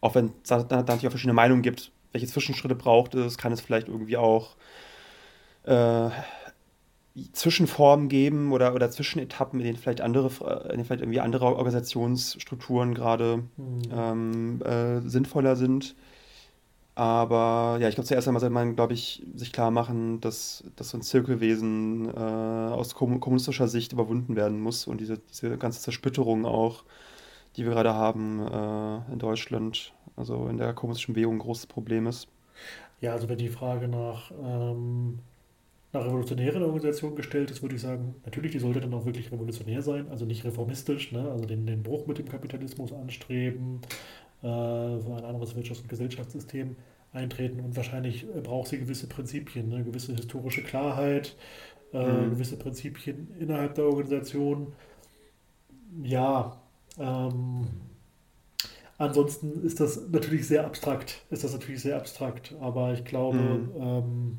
[0.00, 3.60] Auch wenn es da, natürlich auch verschiedene Meinungen gibt, welche Zwischenschritte braucht es, kann es
[3.60, 4.56] vielleicht irgendwie auch
[5.64, 6.10] äh,
[7.32, 10.28] Zwischenformen geben oder, oder Zwischenetappen, in denen vielleicht andere,
[10.64, 13.82] in denen vielleicht irgendwie andere Organisationsstrukturen gerade mhm.
[13.92, 15.94] ähm, äh, sinnvoller sind.
[16.96, 20.90] Aber ja, ich glaube, zuerst einmal sollte man, glaube ich, sich klar machen, dass, dass
[20.90, 26.46] so ein Zirkelwesen äh, aus kommunistischer Sicht überwunden werden muss und diese, diese ganze Zersplitterung
[26.46, 26.84] auch,
[27.56, 32.06] die wir gerade haben äh, in Deutschland, also in der kommunistischen Bewegung ein großes Problem
[32.06, 32.28] ist.
[33.00, 35.18] Ja, also wenn die Frage nach, ähm,
[35.92, 39.82] nach revolutionären Organisationen gestellt ist, würde ich sagen, natürlich, die sollte dann auch wirklich revolutionär
[39.82, 41.28] sein, also nicht reformistisch, ne?
[41.28, 43.80] also den, den Bruch mit dem Kapitalismus anstreben,
[44.44, 46.76] äh, für ein anderes Wirtschafts- und Gesellschaftssystem
[47.14, 51.34] eintreten und wahrscheinlich äh, braucht sie gewisse Prinzipien, eine gewisse historische Klarheit,
[51.94, 52.30] äh, mhm.
[52.30, 54.74] gewisse Prinzipien innerhalb der Organisation.
[56.02, 56.60] Ja,
[56.98, 57.68] ähm,
[58.98, 61.24] ansonsten ist das natürlich sehr abstrakt.
[61.30, 62.54] Ist das natürlich sehr abstrakt.
[62.60, 63.70] Aber ich glaube, mhm.
[63.76, 64.38] ähm,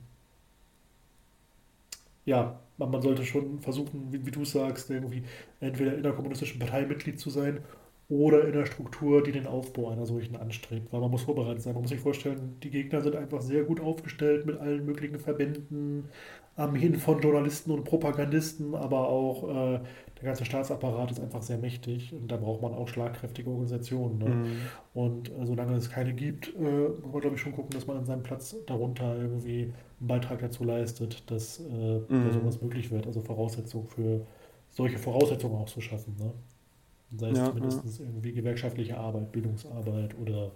[2.25, 5.23] ja, man, man, sollte schon versuchen, wie, wie du sagst, irgendwie
[5.61, 7.63] entweder in der kommunistischen Partei Mitglied zu sein
[8.07, 10.93] oder in der Struktur, die den Aufbau einer solchen anstrebt.
[10.93, 11.73] Weil man muss vorbereitet sein.
[11.73, 16.09] Man muss sich vorstellen, die Gegner sind einfach sehr gut aufgestellt mit allen möglichen Verbänden,
[16.55, 19.79] Armeen von Journalisten und Propagandisten, aber auch äh,
[20.21, 24.17] der ganze Staatsapparat ist einfach sehr mächtig und da braucht man auch schlagkräftige Organisationen.
[24.19, 24.29] Ne?
[24.29, 24.57] Mhm.
[24.93, 27.97] Und äh, solange es keine gibt, äh, muss man, glaube ich, schon gucken, dass man
[27.97, 32.31] an seinem Platz darunter irgendwie einen Beitrag dazu leistet, dass, äh, mhm.
[32.31, 33.05] sowas möglich wird.
[33.05, 34.25] Also Voraussetzungen für
[34.69, 36.15] solche Voraussetzungen auch zu schaffen.
[36.17, 36.31] Ne?
[37.17, 38.05] Sei es ja, zumindest ja.
[38.05, 40.51] irgendwie gewerkschaftliche Arbeit, Bildungsarbeit oder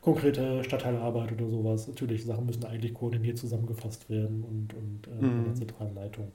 [0.00, 1.88] konkrete Stadtteilarbeit oder sowas.
[1.88, 5.38] Natürlich, Sachen müssen eigentlich koordiniert zusammengefasst werden und, und äh, mhm.
[5.38, 6.32] in der zentralen Leitung.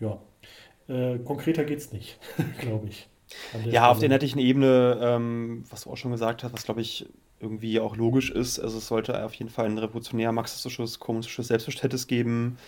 [0.00, 0.18] Ja,
[0.88, 2.18] äh, konkreter geht es nicht,
[2.60, 3.08] glaube ich.
[3.64, 7.06] Ja, auf der inhaltlichen Ebene, ähm, was du auch schon gesagt hast, was glaube ich
[7.40, 8.58] irgendwie auch logisch ist.
[8.58, 12.58] Also es sollte auf jeden Fall ein revolutionär marxistisches, kommunistisches Selbstverständnis geben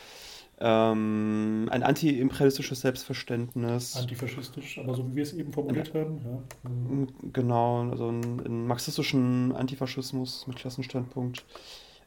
[0.59, 3.97] ähm, ein anti-imperialistisches Selbstverständnis.
[3.97, 6.01] Antifaschistisch, aber so wie wir es eben formuliert ja.
[6.01, 6.21] haben.
[6.25, 6.71] Ja.
[6.71, 7.09] Mhm.
[7.33, 11.45] Genau, also einen, einen, marxistischen Antifaschismus mit Klassenstandpunkt.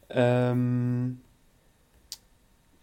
[0.09, 1.21] Ähm,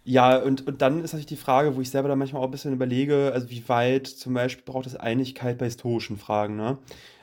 [0.05, 2.51] ja, und, und dann ist natürlich die Frage, wo ich selber da manchmal auch ein
[2.51, 6.77] bisschen überlege, also wie weit zum Beispiel braucht es Einigkeit bei historischen Fragen, ne?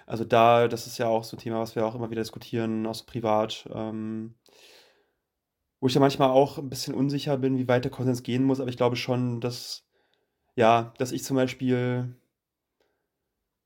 [0.07, 2.86] Also da, das ist ja auch so ein Thema, was wir auch immer wieder diskutieren,
[2.86, 3.66] auch so privat.
[3.72, 4.34] Ähm,
[5.85, 8.59] wo ich ja manchmal auch ein bisschen unsicher bin, wie weit der Konsens gehen muss,
[8.59, 9.85] aber ich glaube schon, dass,
[10.57, 12.16] ja, dass ich zum Beispiel,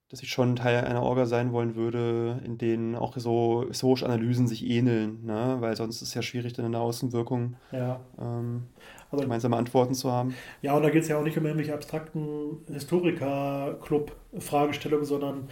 [0.09, 4.49] dass ich schon Teil einer Orga sein wollen würde, in denen auch so historische Analysen
[4.49, 5.59] sich ähneln, ne?
[5.61, 8.01] weil sonst ist es ja schwierig, dann in der Außenwirkung ja.
[8.21, 8.65] ähm,
[9.13, 10.35] also, gemeinsame Antworten zu haben.
[10.61, 15.51] Ja, und da geht es ja auch nicht um irgendwelche abstrakten Historiker-Club-Fragestellungen, sondern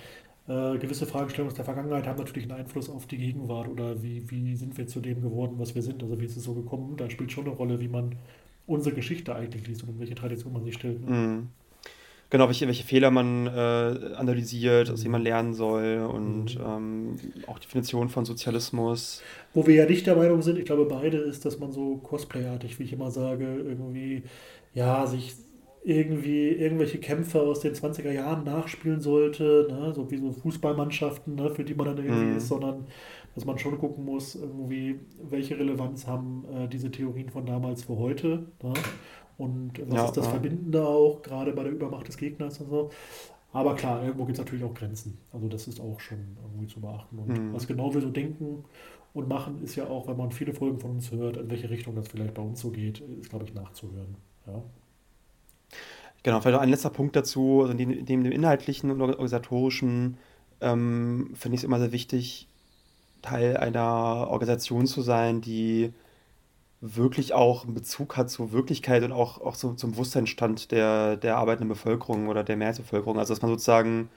[0.48, 4.30] äh, gewisse Fragestellungen aus der Vergangenheit haben natürlich einen Einfluss auf die Gegenwart oder wie,
[4.30, 6.02] wie sind wir zu dem geworden, was wir sind.
[6.02, 6.96] Also wie ist es so gekommen?
[6.96, 8.14] Da spielt schon eine Rolle, wie man
[8.66, 11.00] unsere Geschichte eigentlich liest und in welche Tradition man sich stellt.
[11.04, 11.16] Ne?
[11.16, 11.48] Mhm.
[12.28, 16.64] Genau, welche, welche Fehler man äh, analysiert, aus denen man lernen soll und mhm.
[16.64, 19.22] ähm, auch Definition von Sozialismus.
[19.54, 22.80] Wo wir ja nicht der Meinung sind, ich glaube beide, ist, dass man so Cosplay-artig,
[22.80, 24.24] wie ich immer sage, irgendwie
[24.74, 25.34] ja, sich
[25.86, 29.94] irgendwie irgendwelche Kämpfe aus den 20er Jahren nachspielen sollte, ne?
[29.94, 31.48] so wie so Fußballmannschaften, ne?
[31.50, 32.36] für die man dann irgendwie mhm.
[32.38, 32.88] ist, sondern
[33.36, 34.98] dass man schon gucken muss, irgendwie,
[35.30, 38.72] welche Relevanz haben äh, diese Theorien von damals für heute ne?
[39.38, 40.32] und was ja, ist das ja.
[40.32, 42.90] Verbindende auch, gerade bei der Übermacht des Gegners und so.
[43.52, 45.18] Aber klar, irgendwo gibt es natürlich auch Grenzen.
[45.32, 47.16] Also das ist auch schon irgendwie zu beachten.
[47.16, 47.54] Und mhm.
[47.54, 48.64] was genau wir so denken
[49.14, 51.94] und machen, ist ja auch, wenn man viele Folgen von uns hört, in welche Richtung
[51.94, 54.16] das vielleicht bei uns so geht, ist, glaube ich, nachzuhören.
[54.48, 54.64] Ja.
[56.26, 60.18] Genau, vielleicht noch ein letzter Punkt dazu, also neben dem, dem inhaltlichen und organisatorischen
[60.60, 62.48] ähm, finde ich es immer sehr wichtig,
[63.22, 65.92] Teil einer Organisation zu sein, die
[66.80, 71.36] wirklich auch einen Bezug hat zur Wirklichkeit und auch, auch so, zum Bewusstseinsstand der, der
[71.36, 73.20] arbeitenden Bevölkerung oder der Mehrheitsbevölkerung.
[73.20, 74.08] Also dass man sozusagen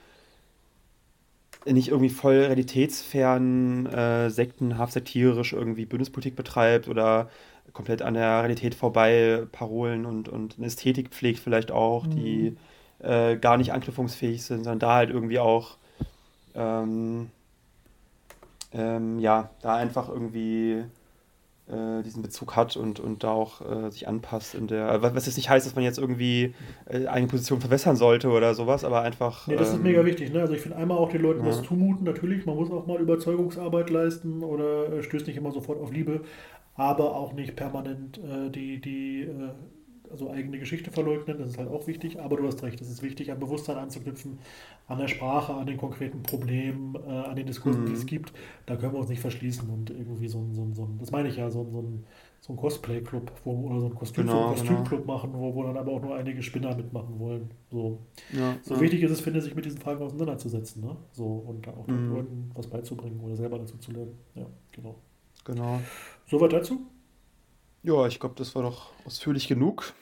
[1.66, 7.30] nicht irgendwie voll realitätsfern, äh, sektenhaft satirisch irgendwie Bündnispolitik betreibt oder
[7.72, 12.10] komplett an der Realität vorbei Parolen und, und eine Ästhetik pflegt vielleicht auch, mhm.
[12.10, 12.56] die
[13.00, 15.76] äh, gar nicht anknüpfungsfähig sind, sondern da halt irgendwie auch
[16.54, 17.30] ähm,
[18.72, 20.84] ähm, ja, da einfach irgendwie
[21.70, 25.36] äh, diesen Bezug hat und, und da auch äh, sich anpasst in der, was jetzt
[25.36, 26.54] nicht heißt, dass man jetzt irgendwie
[26.86, 29.46] äh, eine Position verwässern sollte oder sowas, aber einfach.
[29.46, 30.40] Nee, das ähm, ist mega wichtig, ne?
[30.40, 31.46] Also ich finde einmal auch den Leuten ja.
[31.46, 35.80] was zumuten, natürlich, man muss auch mal Überzeugungsarbeit leisten oder äh, stößt nicht immer sofort
[35.80, 36.22] auf Liebe,
[36.74, 39.50] aber auch nicht permanent äh, die, die äh,
[40.10, 43.02] also eigene Geschichte verleugnen, das ist halt auch wichtig, aber du hast recht, es ist
[43.02, 44.38] wichtig, an Bewusstsein anzuknüpfen,
[44.88, 47.86] an der Sprache, an den konkreten Problemen, äh, an den Diskursen, mhm.
[47.86, 48.08] die es mhm.
[48.08, 48.32] gibt,
[48.66, 51.10] da können wir uns nicht verschließen und irgendwie so ein, so ein, so ein das
[51.10, 52.04] meine ich ja, so ein, so ein,
[52.40, 55.14] so ein Cosplay-Club oder so ein Kostüm, genau, so Kostümclub genau.
[55.14, 57.50] machen, wo, wo dann aber auch nur einige Spinner mitmachen wollen.
[57.70, 57.98] So,
[58.32, 58.80] ja, so ja.
[58.80, 60.96] wichtig ist es, finde ich, sich mit diesen Fragen auseinanderzusetzen, ne?
[61.12, 62.14] So, und auch den mhm.
[62.14, 64.16] Leuten was beizubringen oder selber dazu zu lernen.
[64.34, 64.96] Ja, genau.
[65.44, 65.80] Genau.
[66.26, 66.80] Soweit dazu?
[67.82, 69.94] Ja, ich glaube, das war doch ausführlich genug.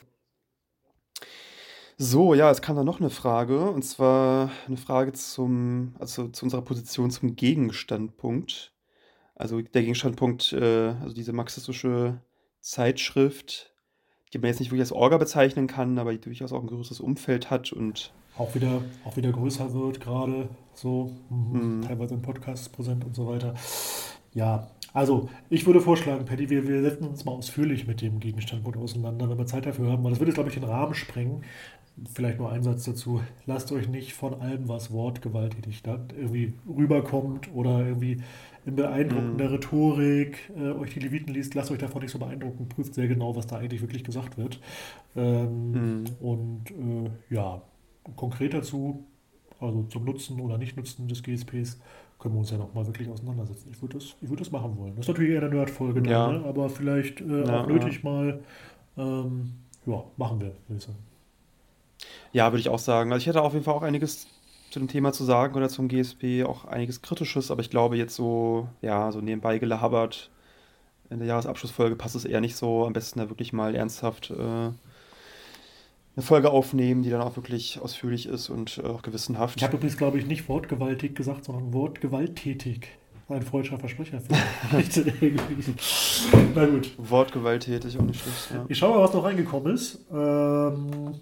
[1.97, 6.45] So, ja, es kam da noch eine Frage, und zwar eine Frage zum, also zu
[6.45, 8.73] unserer Position zum Gegenstandpunkt.
[9.35, 12.21] Also der Gegenstandpunkt, äh, also diese marxistische
[12.61, 13.73] Zeitschrift,
[14.33, 17.01] die man jetzt nicht wirklich als Orga bezeichnen kann, aber die durchaus auch ein größeres
[17.01, 21.83] Umfeld hat und auch wieder, auch wieder größer wird, gerade so, mhm.
[21.83, 23.55] teilweise in Podcasts präsent und so weiter.
[24.33, 28.67] Ja, Also, ich würde vorschlagen, Paddy, wir, wir setzen uns mal ausführlich mit dem Gegenstand
[28.77, 31.45] auseinander, wenn wir Zeit dafür haben, weil das würde jetzt, glaube ich, den Rahmen sprengen.
[32.13, 33.21] Vielleicht nur ein Satz dazu.
[33.47, 38.23] Lasst euch nicht von allem, was wortgewalttätig dann irgendwie rüberkommt oder irgendwie
[38.67, 39.53] in beeindruckender mm.
[39.53, 43.37] Rhetorik äh, euch die Leviten liest, lasst euch davon nicht so beeindrucken, prüft sehr genau,
[43.37, 44.59] was da eigentlich wirklich gesagt wird.
[45.15, 46.05] Ähm, mm.
[46.19, 47.63] Und äh, ja,
[48.17, 49.05] konkret dazu,
[49.61, 51.79] also zum Nutzen oder Nicht-Nutzen des GSPs,
[52.19, 53.69] können wir uns ja noch mal wirklich auseinandersetzen.
[53.71, 54.97] Ich würde das, würd das machen wollen.
[54.97, 56.33] Das ist natürlich eher eine Nerd-Folge, ja.
[56.33, 56.45] ne?
[56.45, 58.41] aber vielleicht äh, ja, auch nötig mal.
[58.97, 59.53] Ähm,
[59.87, 60.99] ja, machen wir, würde ich sagen.
[62.33, 63.13] Ja, würde ich auch sagen.
[63.13, 64.27] Also ich hätte auf jeden Fall auch einiges
[64.71, 68.15] zu dem Thema zu sagen oder zum GSP, auch einiges Kritisches, aber ich glaube jetzt
[68.15, 70.31] so, ja, so nebenbei gelabert
[71.11, 72.85] in der Jahresabschlussfolge passt es eher nicht so.
[72.85, 74.71] Am besten da wirklich mal ernsthaft äh,
[76.19, 79.57] eine Folge aufnehmen, die dann auch wirklich ausführlich ist und äh, auch gewissenhaft.
[79.57, 82.89] Ich habe übrigens, glaube ich, nicht wortgewaltig gesagt, sondern wortgewalttätig.
[83.29, 84.21] Ein freudscher Versprecher.
[86.55, 86.91] Na gut.
[86.99, 88.51] Wortgewalttätig, auch nicht schlecht.
[88.53, 88.65] Ja.
[88.69, 90.07] Ich schaue mal, was noch reingekommen ist.
[90.11, 91.15] Ähm,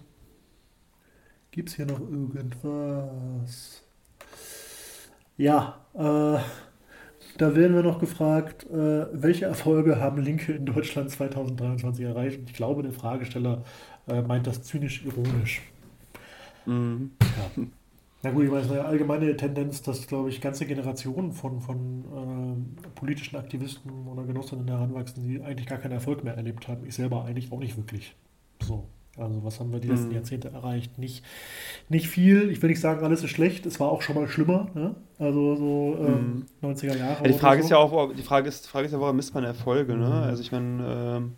[1.51, 3.83] Gibt es hier noch irgendwas?
[5.37, 6.39] Ja, äh,
[7.37, 12.39] da werden wir noch gefragt, äh, welche Erfolge haben Linke in Deutschland 2023 erreicht?
[12.39, 13.63] Und ich glaube, der Fragesteller
[14.07, 15.61] äh, meint das zynisch ironisch.
[16.65, 17.11] Mhm.
[17.19, 17.63] Ja.
[18.23, 21.61] Na gut, ich meine, es ist eine allgemeine Tendenz, dass, glaube ich, ganze Generationen von,
[21.61, 26.85] von äh, politischen Aktivisten oder Genossinnen heranwachsen, die eigentlich gar keinen Erfolg mehr erlebt haben.
[26.87, 28.15] Ich selber eigentlich auch nicht wirklich.
[28.61, 28.85] So.
[29.17, 30.15] Also was haben wir die letzten mhm.
[30.15, 30.97] Jahrzehnte erreicht?
[30.99, 31.23] Nicht,
[31.89, 32.51] nicht viel.
[32.51, 33.65] Ich will nicht sagen, alles ist schlecht.
[33.65, 34.67] Es war auch schon mal schlimmer.
[34.75, 34.95] Ne?
[35.17, 36.67] Also so ähm, mhm.
[36.67, 37.23] 90er Jahre.
[37.23, 37.65] Ja, die Frage so.
[37.65, 39.95] ist ja auch, die Frage ist, Frage ist ja, woran misst man Erfolge?
[39.95, 40.05] Ne?
[40.05, 40.11] Mhm.
[40.11, 41.33] Also ich meine, ähm,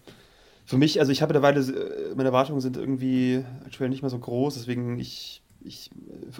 [0.69, 4.19] für mich, also ich habe mittlerweile, äh, meine Erwartungen sind irgendwie aktuell nicht mehr so
[4.19, 5.89] groß, deswegen ich, ich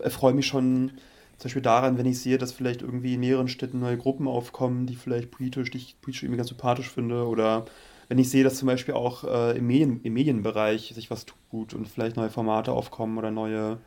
[0.04, 0.92] erfreue mich schon
[1.40, 4.86] zum Beispiel daran, wenn ich sehe, dass vielleicht irgendwie in mehreren Städten neue Gruppen aufkommen,
[4.86, 7.66] die vielleicht politisch, die ich politisch irgendwie ganz sympathisch finde oder
[8.08, 11.74] wenn ich sehe, dass zum Beispiel auch äh, im, Medien, im Medienbereich sich was tut
[11.74, 13.80] und vielleicht neue Formate aufkommen oder neue,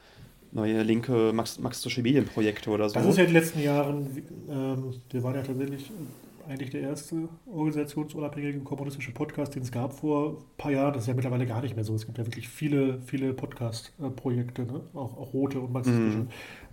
[0.51, 2.97] neue linke marxistische Medienprojekte oder so.
[2.97, 5.89] Das ist ja in den letzten Jahren, ähm, wir waren ja tatsächlich
[6.49, 10.93] eigentlich der erste organisationsunabhängige kommunistische Podcast, den es gab vor ein paar Jahren.
[10.93, 11.95] Das ist ja mittlerweile gar nicht mehr so.
[11.95, 14.81] Es gibt ja wirklich viele, viele Podcast-Projekte, ne?
[14.95, 16.19] auch, auch rote und marxistische.
[16.19, 16.29] Mm.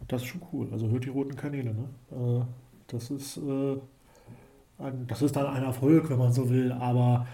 [0.08, 0.68] Das ist schon cool.
[0.72, 1.74] Also hört die roten Kanäle.
[1.74, 1.90] Ne?
[2.12, 2.46] Äh,
[2.88, 3.78] das ist äh,
[5.08, 7.28] das ist dann ein Erfolg, wenn man so will, aber.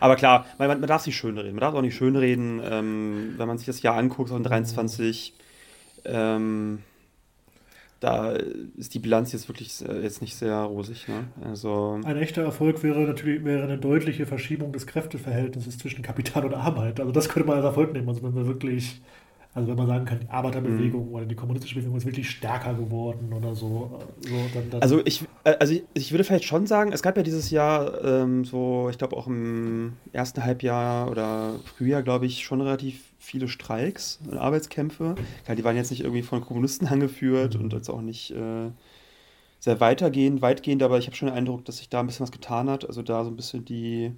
[0.00, 1.52] Aber klar, man, man darf nicht schönreden.
[1.52, 5.34] Man darf auch nicht schönreden, ähm, wenn man sich das Jahr anguckt, so in 23.
[6.04, 6.82] Ähm,
[8.00, 8.32] da
[8.76, 11.08] ist die Bilanz jetzt wirklich äh, jetzt nicht sehr rosig.
[11.08, 11.24] Ne?
[11.44, 16.54] Also ein echter Erfolg wäre natürlich wäre eine deutliche Verschiebung des Kräfteverhältnisses zwischen Kapital und
[16.54, 17.00] Arbeit.
[17.00, 18.08] Also das könnte man als Erfolg nehmen.
[18.08, 19.00] Also wenn wir wirklich
[19.56, 21.14] also wenn man sagen kann, die Arbeiterbewegung mhm.
[21.14, 23.98] oder die kommunistische Bewegung ist wirklich stärker geworden oder so.
[24.20, 27.16] so dann, dann also ich, äh, also ich, ich, würde vielleicht schon sagen, es gab
[27.16, 32.44] ja dieses Jahr ähm, so, ich glaube auch im ersten Halbjahr oder Frühjahr, glaube ich,
[32.44, 35.14] schon relativ viele Streiks und Arbeitskämpfe.
[35.46, 37.64] Klar, die waren jetzt nicht irgendwie von Kommunisten angeführt mhm.
[37.64, 38.68] und jetzt auch nicht äh,
[39.58, 42.32] sehr weitergehend, weitgehend, aber ich habe schon den Eindruck, dass sich da ein bisschen was
[42.32, 42.86] getan hat.
[42.86, 44.12] Also da so ein bisschen die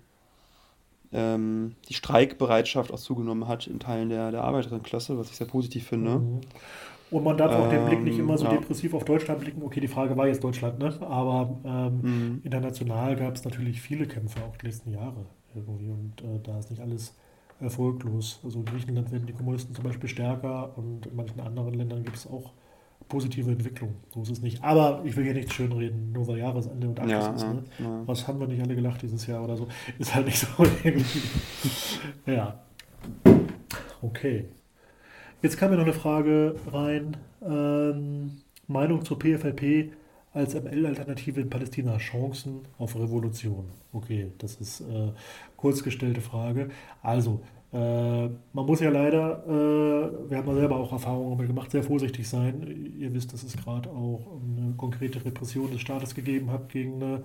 [1.13, 5.87] ähm, die Streikbereitschaft auch zugenommen hat in Teilen der, der Arbeiterinnenklasse, was ich sehr positiv
[5.87, 6.19] finde.
[6.19, 6.41] Mhm.
[7.11, 8.59] Und man darf auch den Blick nicht immer so ähm, ja.
[8.59, 9.63] depressiv auf Deutschland blicken.
[9.63, 10.95] Okay, die Frage war jetzt Deutschland, ne?
[11.01, 12.41] Aber ähm, mhm.
[12.45, 15.89] international gab es natürlich viele Kämpfe, auch die letzten Jahre irgendwie.
[15.89, 17.17] Und äh, da ist nicht alles
[17.61, 18.41] erfolglos.
[18.45, 22.17] Also in Griechenland werden die Kommunisten zum Beispiel stärker und in manchen anderen Ländern gibt
[22.17, 22.53] es auch
[23.09, 23.95] positive Entwicklung.
[24.15, 24.63] So ist es nicht.
[24.63, 27.47] Aber ich will hier nicht schönreden, nur weil Jahresende und Abschluss ja, ist.
[27.47, 27.63] Ne?
[27.79, 28.03] Ja.
[28.07, 29.69] Was haben wir nicht alle gelacht dieses Jahr oder so?
[29.99, 30.47] Ist halt nicht so
[32.27, 32.61] ja.
[34.03, 34.47] Okay.
[35.43, 37.17] Jetzt kam mir noch eine Frage rein.
[37.43, 39.93] Ähm, Meinung zur PFLP
[40.33, 43.65] als ML-Alternative in Palästina Chancen auf Revolution.
[43.93, 45.13] Okay, das ist äh,
[45.57, 46.69] kurzgestellte Frage.
[47.03, 47.41] Also,
[47.71, 52.27] man muss ja leider, äh, wir haben ja selber auch Erfahrungen damit gemacht, sehr vorsichtig
[52.27, 52.95] sein.
[52.99, 57.23] Ihr wisst, dass es gerade auch eine konkrete Repression des Staates gegeben hat gegen eine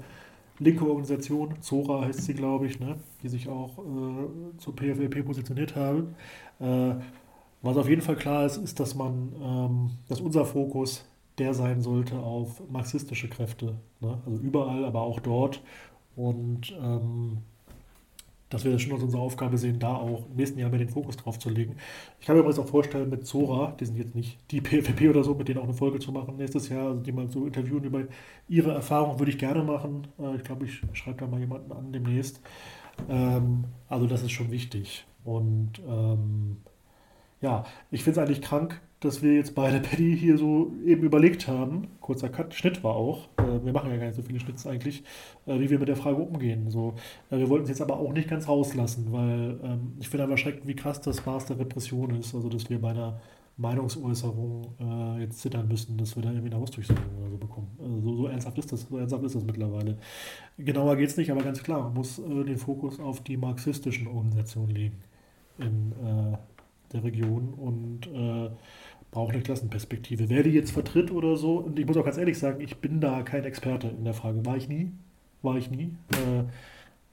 [0.60, 5.76] linke Organisation, Zora heißt sie, glaube ich, ne, die sich auch äh, zur PFLP positioniert
[5.76, 6.16] haben.
[6.60, 6.96] Äh,
[7.62, 11.06] was auf jeden Fall klar ist, ist, dass man, ähm, dass unser Fokus
[11.38, 13.76] der sein sollte auf marxistische Kräfte.
[14.02, 14.18] Ne?
[14.26, 15.62] Also überall, aber auch dort.
[16.16, 17.38] Und ähm,
[18.54, 20.90] dass wir das schon als unsere Aufgabe sehen, da auch im nächsten Jahr mehr den
[20.90, 21.76] Fokus drauf zu legen.
[22.20, 25.24] Ich kann mir übrigens auch vorstellen, mit Zora, die sind jetzt nicht die PFP oder
[25.24, 27.84] so, mit denen auch eine Folge zu machen nächstes Jahr, also die mal so interviewen
[27.84, 28.04] über
[28.48, 30.08] ihre Erfahrungen, würde ich gerne machen.
[30.20, 32.42] Äh, ich glaube, ich schreibe da mal jemanden an demnächst.
[33.10, 35.06] Ähm, also das ist schon wichtig.
[35.26, 36.58] Und ähm,
[37.42, 41.48] ja, ich finde es eigentlich krank, dass wir jetzt beide Paddy hier so eben überlegt
[41.48, 44.66] haben, kurzer Cut, Schnitt war auch, äh, wir machen ja gar nicht so viele Schnitts
[44.66, 45.04] eigentlich,
[45.46, 46.70] äh, wie wir mit der Frage umgehen.
[46.70, 46.96] So,
[47.30, 50.34] äh, wir wollten es jetzt aber auch nicht ganz rauslassen, weil ähm, ich finde aber
[50.34, 53.20] erschreckend, wie krass das Maß der Repression ist, also dass wir bei einer
[53.58, 57.68] Meinungsäußerung äh, jetzt zittern müssen, dass wir da irgendwie eine Hausdurchsuchung oder so bekommen.
[57.80, 59.98] Also so, so, ernsthaft ist das, so ernsthaft ist das mittlerweile.
[60.58, 64.08] Genauer geht es nicht, aber ganz klar, man muss äh, den Fokus auf die marxistischen
[64.08, 64.98] Organisationen legen
[65.60, 66.38] in äh,
[66.94, 68.08] der Region und
[69.14, 70.28] braucht eine Klassenperspektive.
[70.30, 73.00] Wer die jetzt vertritt oder so, und ich muss auch ganz ehrlich sagen, ich bin
[73.00, 74.44] da kein Experte in der Frage.
[74.44, 74.92] War ich nie.
[75.44, 75.94] War ich nie.
[76.12, 76.46] Äh,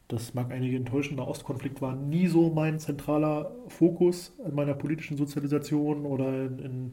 [0.09, 1.18] das mag einige enttäuschen.
[1.18, 6.92] Der Ostkonflikt war nie so mein zentraler Fokus in meiner politischen Sozialisation oder in, in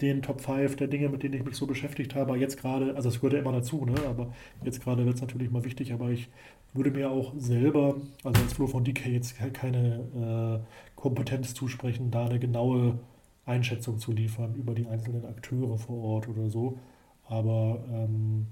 [0.00, 2.38] den Top 5 der Dinge, mit denen ich mich so beschäftigt habe.
[2.38, 3.94] Jetzt gerade, also es gehört ja immer dazu, ne?
[4.08, 4.32] aber
[4.64, 6.30] jetzt gerade wird es natürlich mal wichtig, aber ich
[6.72, 12.24] würde mir auch selber, also als Flo von DK jetzt keine äh, Kompetenz zusprechen, da
[12.24, 12.98] eine genaue
[13.50, 16.78] Einschätzung zu liefern über die einzelnen Akteure vor Ort oder so.
[17.26, 18.46] Aber ähm,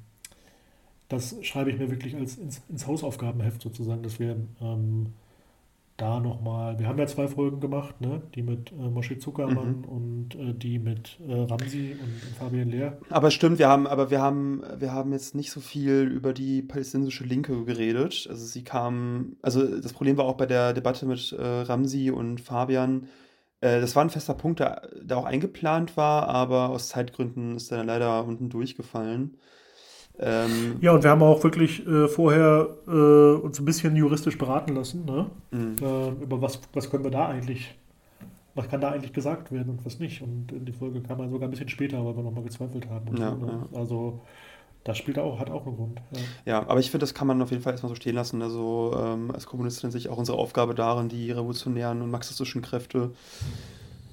[1.08, 5.14] das schreibe ich mir wirklich als ins, ins Hausaufgabenheft sozusagen, dass wir ähm,
[5.98, 8.22] da nochmal, wir haben ja zwei Folgen gemacht, ne?
[8.36, 9.84] die mit äh, Moshe Zuckermann mhm.
[9.84, 12.98] und äh, die mit äh, Ramsi und, und Fabian Lehr.
[13.10, 16.62] Aber stimmt, wir haben, aber wir haben, wir haben jetzt nicht so viel über die
[16.62, 18.28] palästinensische Linke geredet.
[18.30, 22.40] Also sie kam, also das Problem war auch bei der Debatte mit äh, Ramsi und
[22.40, 23.08] Fabian,
[23.60, 27.72] äh, das war ein fester Punkt, der, der auch eingeplant war, aber aus Zeitgründen ist
[27.72, 29.36] er leider unten durchgefallen.
[30.20, 34.74] Ähm, ja, und wir haben auch wirklich äh, vorher äh, uns ein bisschen juristisch beraten
[34.74, 35.30] lassen, ne?
[35.52, 35.76] Mhm.
[35.80, 37.78] Äh, über was, was können wir da eigentlich,
[38.54, 40.20] was kann da eigentlich gesagt werden und was nicht.
[40.22, 43.16] Und in die Folge kam man sogar ein bisschen später, weil wir nochmal gezweifelt haben.
[43.16, 43.68] Ja, so, ne?
[43.72, 43.78] ja.
[43.78, 44.20] Also
[44.88, 46.00] das spielt auch, hat auch einen Grund.
[46.12, 48.40] Ja, ja aber ich finde, das kann man auf jeden Fall erstmal so stehen lassen.
[48.40, 53.12] Also ähm, als Kommunistin sehe ich auch unsere Aufgabe darin, die revolutionären und marxistischen Kräfte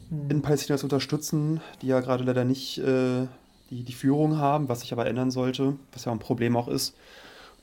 [0.09, 0.29] mhm.
[0.29, 3.27] in Palästina zu unterstützen, die ja gerade leider nicht äh,
[3.69, 6.97] die, die Führung haben, was sich aber ändern sollte, was ja ein Problem auch ist.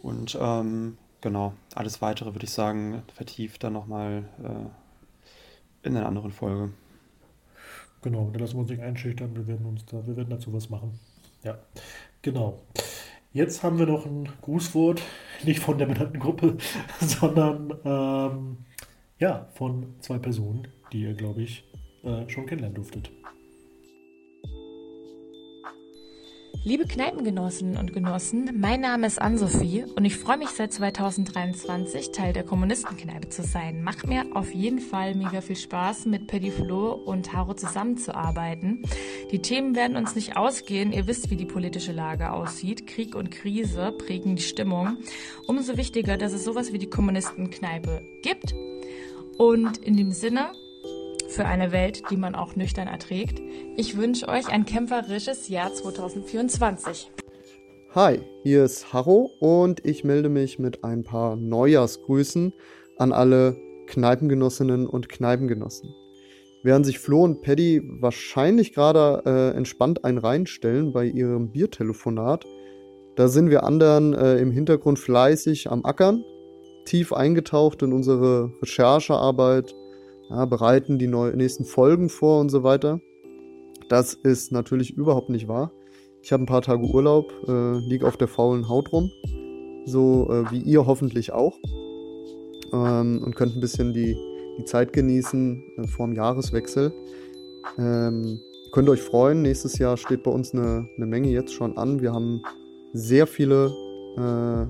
[0.02, 6.32] Und ähm, genau, alles weitere würde ich sagen, vertieft dann nochmal äh, in einer anderen
[6.32, 6.70] Folge.
[8.00, 10.70] Genau, da lassen wir uns nicht einschüchtern, wir werden uns da, wir werden dazu was
[10.70, 10.98] machen.
[11.44, 11.58] Ja,
[12.22, 12.62] genau.
[13.32, 15.02] Jetzt haben wir noch ein Grußwort,
[15.44, 16.56] nicht von der benannten Gruppe,
[17.00, 18.56] sondern ähm,
[19.18, 21.64] ja, von zwei Personen, die ihr, glaube ich,
[22.04, 23.10] äh, schon kennenlernen durftet.
[26.64, 32.32] Liebe Kneipengenossinnen und Genossen, mein Name ist Ann-Sophie und ich freue mich seit 2023 Teil
[32.32, 33.82] der Kommunistenkneipe zu sein.
[33.82, 38.84] Macht mir auf jeden Fall mega viel Spaß, mit Paddy Flo und Haro zusammenzuarbeiten.
[39.32, 40.92] Die Themen werden uns nicht ausgehen.
[40.92, 42.86] Ihr wisst, wie die politische Lage aussieht.
[42.86, 44.98] Krieg und Krise prägen die Stimmung.
[45.48, 48.54] Umso wichtiger, dass es sowas wie die Kommunistenkneipe gibt.
[49.36, 50.52] Und in dem Sinne,
[51.32, 53.40] für eine Welt, die man auch nüchtern erträgt.
[53.76, 57.10] Ich wünsche euch ein kämpferisches Jahr 2024.
[57.94, 62.52] Hi, hier ist Harro und ich melde mich mit ein paar Neujahrsgrüßen
[62.98, 63.56] an alle
[63.86, 65.94] Kneipengenossinnen und Kneipengenossen.
[66.62, 72.46] Während sich Flo und Paddy wahrscheinlich gerade äh, entspannt ein reinstellen bei ihrem Biertelefonat,
[73.16, 76.24] da sind wir anderen äh, im Hintergrund fleißig am Ackern,
[76.84, 79.74] tief eingetaucht in unsere Recherchearbeit
[80.32, 83.00] ja, bereiten die neu nächsten Folgen vor und so weiter.
[83.88, 85.72] Das ist natürlich überhaupt nicht wahr.
[86.22, 89.10] Ich habe ein paar Tage Urlaub, äh, liege auf der faulen Haut rum,
[89.84, 91.58] so äh, wie ihr hoffentlich auch.
[92.72, 94.16] Ähm, und könnt ein bisschen die,
[94.58, 96.92] die Zeit genießen äh, vor dem Jahreswechsel.
[97.78, 98.38] Ähm,
[98.72, 102.00] könnt euch freuen, nächstes Jahr steht bei uns eine, eine Menge jetzt schon an.
[102.00, 102.42] Wir haben
[102.94, 103.70] sehr viele
[104.16, 104.66] äh,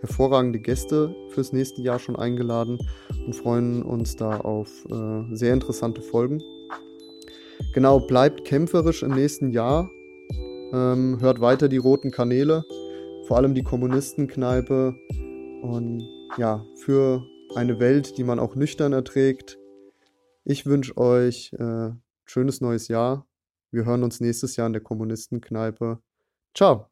[0.00, 2.78] hervorragende Gäste fürs nächste Jahr schon eingeladen
[3.26, 6.42] und freuen uns da auf äh, sehr interessante Folgen.
[7.74, 9.90] Genau, bleibt kämpferisch im nächsten Jahr.
[10.72, 12.64] Ähm, hört weiter die roten Kanäle,
[13.26, 14.94] vor allem die Kommunistenkneipe.
[15.62, 16.02] Und
[16.36, 17.24] ja, für
[17.54, 19.58] eine Welt, die man auch nüchtern erträgt.
[20.44, 21.90] Ich wünsche euch äh,
[22.24, 23.26] schönes neues Jahr.
[23.70, 25.98] Wir hören uns nächstes Jahr in der Kommunistenkneipe.
[26.54, 26.88] Ciao.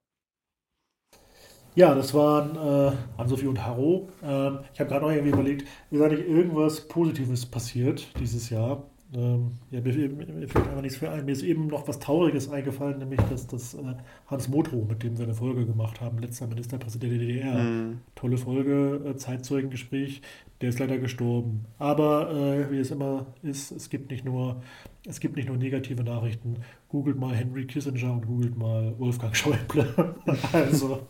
[1.77, 4.09] Ja, das waren äh, Ann-Sophie und Haro.
[4.23, 8.83] Ähm, ich habe gerade noch irgendwie überlegt, ist eigentlich irgendwas Positives passiert dieses Jahr?
[9.17, 11.25] Ähm, ja, mir, mir, fällt einfach nichts für ein.
[11.25, 13.95] Mir ist eben noch was Trauriges eingefallen, nämlich dass das äh,
[14.27, 17.55] Hans Motrow, mit dem wir eine Folge gemacht haben, letzter Ministerpräsident der DDR.
[17.55, 18.01] Mhm.
[18.15, 20.21] Tolle Folge, äh, Zeitzeugengespräch.
[20.61, 21.65] Der ist leider gestorben.
[21.79, 24.61] Aber äh, wie es immer ist, es gibt nicht nur
[25.07, 26.57] es gibt nicht nur negative Nachrichten.
[26.89, 30.15] Googelt mal Henry Kissinger und googelt mal Wolfgang Schäuble.
[30.53, 31.07] also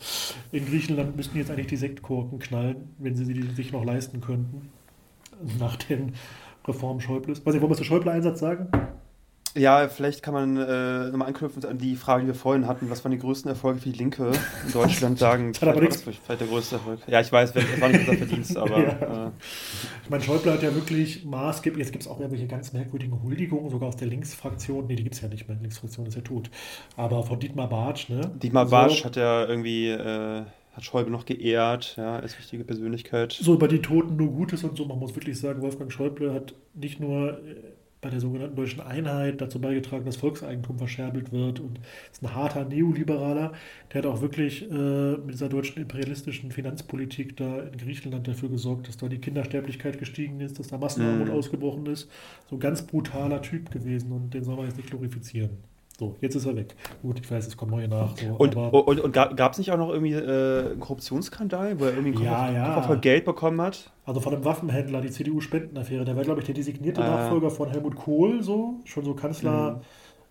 [0.52, 4.68] in Griechenland müssten jetzt eigentlich die Sektkorken knallen, wenn sie sie sich noch leisten könnten.
[5.58, 6.12] Nach den
[6.66, 7.40] Reformen Schäubles.
[7.44, 8.68] Was ich, wollen wir zu Schäuble-Einsatz sagen?
[9.58, 12.90] Ja, vielleicht kann man äh, nochmal anknüpfen an die Frage, die wir vorhin hatten.
[12.90, 14.30] Was waren die größten Erfolge für die Linke
[14.66, 15.18] in Deutschland?
[15.18, 17.00] Sagen, Das hat aber nichts- vielleicht der größte Erfolg.
[17.06, 19.26] Ja, ich weiß, das war nicht unser Verdienst, aber Ja.
[19.28, 19.30] äh,
[20.04, 23.70] Ich meine, Schäuble hat ja wirklich maßgeblich, jetzt gibt es auch irgendwelche ganz merkwürdigen Huldigungen,
[23.70, 24.88] sogar aus der Linksfraktion.
[24.88, 25.56] Nee, die gibt es ja nicht mehr.
[25.56, 26.50] Die Linksfraktion ist ja tot.
[26.98, 28.30] Aber von Dietmar Bartsch, ne?
[28.42, 30.42] Dietmar so, Bartsch hat ja irgendwie, äh,
[30.76, 33.32] hat Schäuble noch geehrt, ja, als wichtige Persönlichkeit.
[33.32, 34.84] So bei den Toten nur Gutes und so.
[34.84, 37.54] Man muss wirklich sagen, Wolfgang Schäuble hat nicht nur äh,
[38.02, 41.80] bei der sogenannten deutschen Einheit dazu beigetragen, dass Volkseigentum verscherbelt wird und
[42.12, 43.52] ist ein harter Neoliberaler.
[43.92, 48.86] Der hat auch wirklich äh, mit dieser deutschen imperialistischen Finanzpolitik da in Griechenland dafür gesorgt,
[48.88, 51.32] dass da die Kindersterblichkeit gestiegen ist, dass da Massenarmut Mhm.
[51.34, 52.08] ausgebrochen ist.
[52.50, 55.50] So ein ganz brutaler Typ gewesen und den soll man jetzt nicht glorifizieren.
[55.98, 56.74] So, jetzt ist er weg.
[57.00, 58.14] Gut, ich weiß, es kommen neue nach.
[58.18, 61.84] So, Und, aber und, und gab es nicht auch noch irgendwie äh, einen Korruptionsskandal, wo
[61.86, 63.00] er irgendwie Ja, Koffer, ja.
[63.00, 63.90] Geld bekommen hat?
[64.04, 67.08] Also von einem Waffenhändler, die CDU-Spendenaffäre, der war, glaube ich, der designierte Ah.
[67.22, 69.80] Nachfolger von Helmut Kohl, so, schon so Kanzler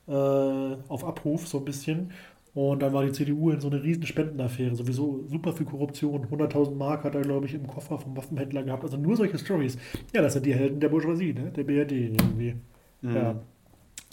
[0.07, 0.13] Mhm.
[0.13, 2.11] äh, auf Abruf, so ein bisschen.
[2.53, 6.27] Und dann war die CDU in so eine riesen Spendenaffäre, sowieso super viel Korruption.
[6.27, 8.83] 100.000 Mark hat er, glaube ich, im Koffer vom Waffenhändler gehabt.
[8.83, 9.77] Also nur solche Stories.
[10.13, 11.51] Ja, das sind die Helden der Bourgeoisie, ne?
[11.51, 12.55] der BRD irgendwie.
[13.01, 13.15] Mhm.
[13.15, 13.35] Ja.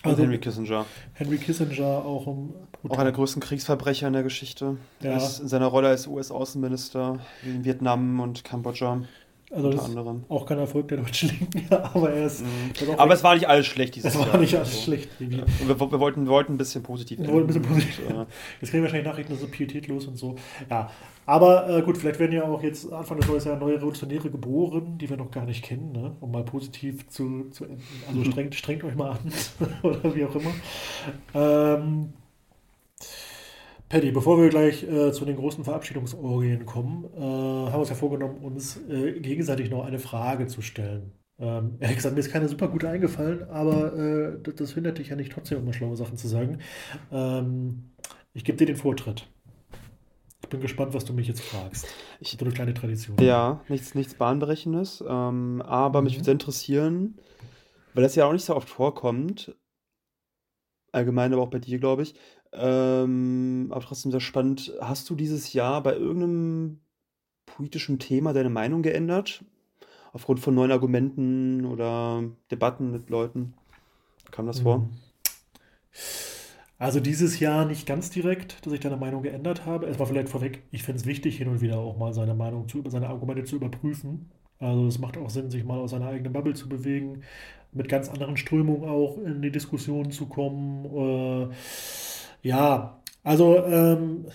[0.02, 0.86] Also Henry Kissinger.
[1.14, 2.54] Henry Kissinger auch um.
[2.88, 4.76] Auch einer der größten Kriegsverbrecher in der Geschichte.
[5.00, 5.12] Ja.
[5.12, 9.02] In seiner Rolle als US-Außenminister in Vietnam und Kambodscha
[9.52, 10.24] also unter anderem.
[10.28, 12.40] auch kein Erfolg der deutschen Linken, ja, aber er ist.
[12.42, 12.46] Mhm.
[12.88, 14.38] er Aber es war nicht alles schlecht dieses es war Jahr.
[14.38, 15.08] nicht alles Also, schlecht.
[15.20, 15.30] Und
[15.68, 18.26] wir, wir, wollten, wir wollten ein bisschen positiv Wir wollten ein bisschen positiv Und, äh,
[18.60, 20.36] Jetzt kriegen wir wahrscheinlich Nachrichten, so pietätlos und so.
[20.70, 20.90] Ja,
[21.26, 24.98] aber äh, gut, vielleicht werden ja auch jetzt Anfang des neuen Jahres neue Revolutionäre geboren,
[24.98, 26.16] die wir noch gar nicht kennen, ne?
[26.20, 27.82] um mal positiv zu, zu enden.
[28.08, 29.18] Also strengt, strengt euch mal an
[29.82, 30.50] oder wie auch immer.
[31.34, 32.12] Ähm,
[33.92, 37.94] Paddy, bevor wir gleich äh, zu den großen Verabschiedungsorgien kommen, äh, haben wir uns ja
[37.94, 41.12] vorgenommen, uns äh, gegenseitig noch eine Frage zu stellen.
[41.38, 45.08] Ähm, ehrlich gesagt, mir ist keine super gute eingefallen, aber äh, das, das hindert dich
[45.10, 46.60] ja nicht trotzdem immer schlaue Sachen zu sagen.
[47.10, 47.90] Ähm,
[48.32, 49.28] ich gebe dir den Vortritt.
[50.42, 51.86] Ich bin gespannt, was du mich jetzt fragst.
[52.18, 53.18] Ich- so eine kleine Tradition.
[53.20, 55.04] Ja, nichts, nichts Bahnbrechendes.
[55.06, 56.20] Ähm, aber mich Mhm.
[56.22, 57.18] würde interessieren,
[57.92, 59.54] weil das ja auch nicht so oft vorkommt,
[60.92, 62.14] allgemein, aber auch bei dir, glaube ich.
[62.52, 64.72] Ähm, aber trotzdem sehr spannend.
[64.80, 66.80] Hast du dieses Jahr bei irgendeinem
[67.46, 69.44] politischen Thema deine Meinung geändert?
[70.12, 73.54] Aufgrund von neuen Argumenten oder Debatten mit Leuten?
[74.30, 74.78] Kam das vor?
[74.78, 74.90] Mhm.
[76.78, 79.86] Also dieses Jahr nicht ganz direkt, dass ich deine Meinung geändert habe.
[79.86, 82.82] Erstmal vielleicht vorweg, ich finde es wichtig, hin und wieder auch mal seine Meinung zu,
[82.88, 84.30] seine Argumente zu überprüfen.
[84.58, 87.22] Also es macht auch Sinn, sich mal aus seiner eigenen Bubble zu bewegen,
[87.72, 90.84] mit ganz anderen Strömungen auch in die Diskussion zu kommen.
[90.84, 91.54] Äh,
[92.42, 94.26] ja, also ähm,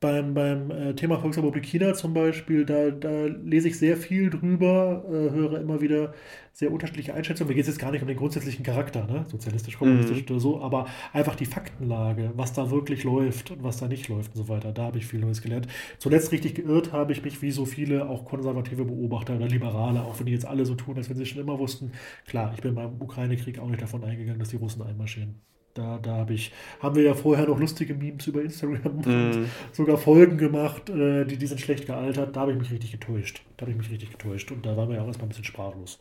[0.00, 5.04] beim, beim äh, Thema Volksrepublik China zum Beispiel, da, da lese ich sehr viel drüber,
[5.08, 6.14] äh, höre immer wieder
[6.52, 7.48] sehr unterschiedliche Einschätzungen.
[7.48, 9.24] Mir geht es jetzt gar nicht um den grundsätzlichen Charakter, ne?
[9.28, 13.88] sozialistisch, kommunistisch oder so, aber einfach die Faktenlage, was da wirklich läuft und was da
[13.88, 14.72] nicht läuft und so weiter.
[14.72, 15.66] Da habe ich viel Neues gelernt.
[15.98, 20.18] Zuletzt richtig geirrt habe ich mich, wie so viele auch konservative Beobachter oder Liberale, auch
[20.18, 21.92] wenn die jetzt alle so tun, als wenn sie schon immer wussten.
[22.26, 25.40] Klar, ich bin beim Ukraine-Krieg auch nicht davon eingegangen, dass die Russen einmarschieren.
[25.78, 29.52] Da, da habe ich, haben wir ja vorher noch lustige Memes über Instagram und Mhm.
[29.72, 32.34] sogar Folgen gemacht, äh, die, die sind schlecht gealtert.
[32.36, 33.42] Da habe ich mich richtig getäuscht.
[33.56, 34.50] Da habe ich mich richtig getäuscht.
[34.52, 35.98] Und da waren wir ja auch erstmal ein bisschen sprachlos.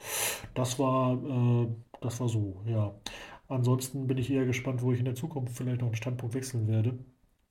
[0.53, 1.67] Das war, äh,
[2.01, 2.93] das war so, ja.
[3.47, 6.67] Ansonsten bin ich eher gespannt, wo ich in der Zukunft vielleicht noch einen Standpunkt wechseln
[6.67, 6.97] werde.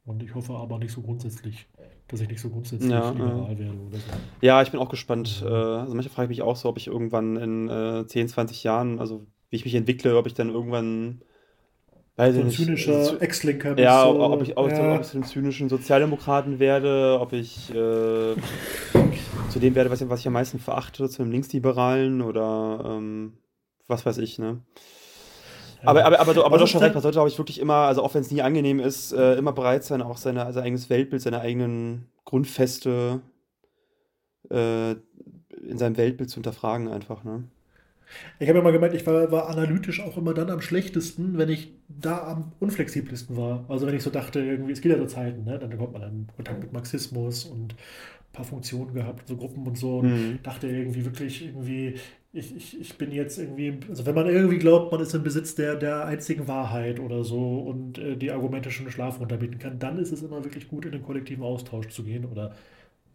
[0.04, 1.66] Und ich hoffe aber nicht so grundsätzlich,
[2.08, 4.10] dass ich nicht so grundsätzlich Ja, liberal werde oder so.
[4.40, 5.42] Ja, ich bin auch gespannt.
[5.44, 8.62] Äh, also manchmal frage ich mich auch so, ob ich irgendwann in äh, 10, 20
[8.62, 11.22] Jahren, also wie ich mich entwickle, ob ich dann irgendwann,
[12.16, 14.94] weiß So ein zynischer zu- Ex-Linker ja, so, ob ich, ob, ja.
[14.94, 18.34] ob ich zu einem zynischen Sozialdemokraten werde, ob ich äh,
[19.50, 23.34] zu dem werde, was, ich- was ich am meisten verachte, zu einem Linksliberalen oder ähm,
[23.86, 24.60] was weiß ich, ne?
[25.84, 27.74] Aber, aber, aber, aber du hast ist schon recht, man sollte, glaube ich, wirklich immer,
[27.74, 30.90] also auch wenn es nie angenehm ist, äh, immer bereit sein, auch seine, sein eigenes
[30.90, 33.20] Weltbild, seine eigenen Grundfeste
[34.50, 37.44] äh, in seinem Weltbild zu hinterfragen, einfach, ne?
[38.38, 41.48] Ich habe ja mal gemeint, ich war, war analytisch auch immer dann am schlechtesten, wenn
[41.48, 43.64] ich da am unflexibelsten war.
[43.68, 45.58] Also wenn ich so dachte, irgendwie, es geht ja so Zeiten, ne?
[45.58, 49.78] Dann kommt man in Kontakt mit Marxismus und ein paar Funktionen gehabt, so Gruppen und
[49.78, 49.98] so.
[50.00, 50.38] Und Mhm.
[50.42, 51.94] dachte irgendwie wirklich irgendwie,
[52.32, 55.54] ich, ich, ich bin jetzt irgendwie, also wenn man irgendwie glaubt, man ist im Besitz
[55.54, 59.98] der, der einzigen Wahrheit oder so und äh, die Argumente schon Schlaf runterbieten kann, dann
[59.98, 62.54] ist es immer wirklich gut, in den kollektiven Austausch zu gehen oder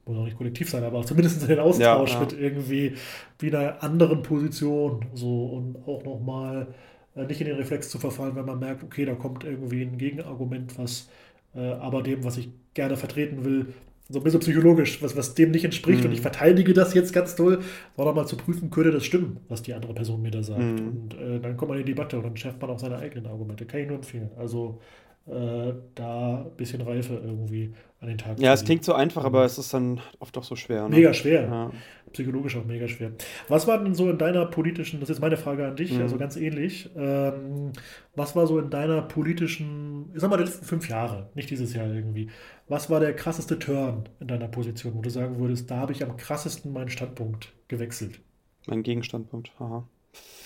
[0.06, 2.94] muss auch nicht kollektiv sein, aber zumindest in den Austausch Ja, mit irgendwie
[3.40, 6.68] wie einer anderen Position so und auch nochmal
[7.16, 9.98] äh, nicht in den Reflex zu verfallen, wenn man merkt, okay, da kommt irgendwie ein
[9.98, 11.10] Gegenargument, was
[11.56, 13.68] äh, aber dem, was ich gerne vertreten will,
[14.10, 16.02] so ein bisschen psychologisch, was, was dem nicht entspricht.
[16.02, 16.08] Mhm.
[16.08, 17.60] Und ich verteidige das jetzt ganz toll,
[17.96, 20.60] sondern mal zu prüfen, könnte das stimmen, was die andere Person mir da sagt.
[20.60, 20.88] Mhm.
[20.88, 23.28] Und äh, dann kommt man in die Debatte und dann schärft man auch seine eigenen
[23.28, 23.66] Argumente.
[23.66, 24.30] Kann ich nur empfehlen.
[24.38, 24.80] Also
[25.28, 29.46] äh, da ein bisschen Reife irgendwie an den Tag Ja, es klingt so einfach, aber
[29.46, 30.90] es ist dann oft auch so schwer.
[30.90, 30.96] Ne?
[30.96, 31.44] Mega schwer.
[31.44, 31.72] Ja.
[32.12, 33.12] Psychologisch auch mega schwer.
[33.48, 36.02] Was war denn so in deiner politischen, das ist meine Frage an dich, mhm.
[36.02, 37.72] also ganz ähnlich, ähm,
[38.16, 41.74] was war so in deiner politischen, ich sag mal, die letzten fünf Jahre, nicht dieses
[41.74, 42.30] Jahr irgendwie,
[42.68, 46.04] was war der krasseste Turn in deiner Position, wo du sagen würdest, da habe ich
[46.04, 48.20] am krassesten meinen Standpunkt gewechselt?
[48.66, 49.88] Mein Gegenstandpunkt, haha.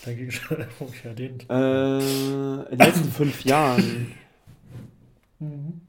[0.04, 1.40] Dein Gegenstandpunkt, ja, den.
[1.48, 1.98] Äh,
[2.70, 4.12] in den letzten fünf Jahren.
[5.38, 5.80] Mhm.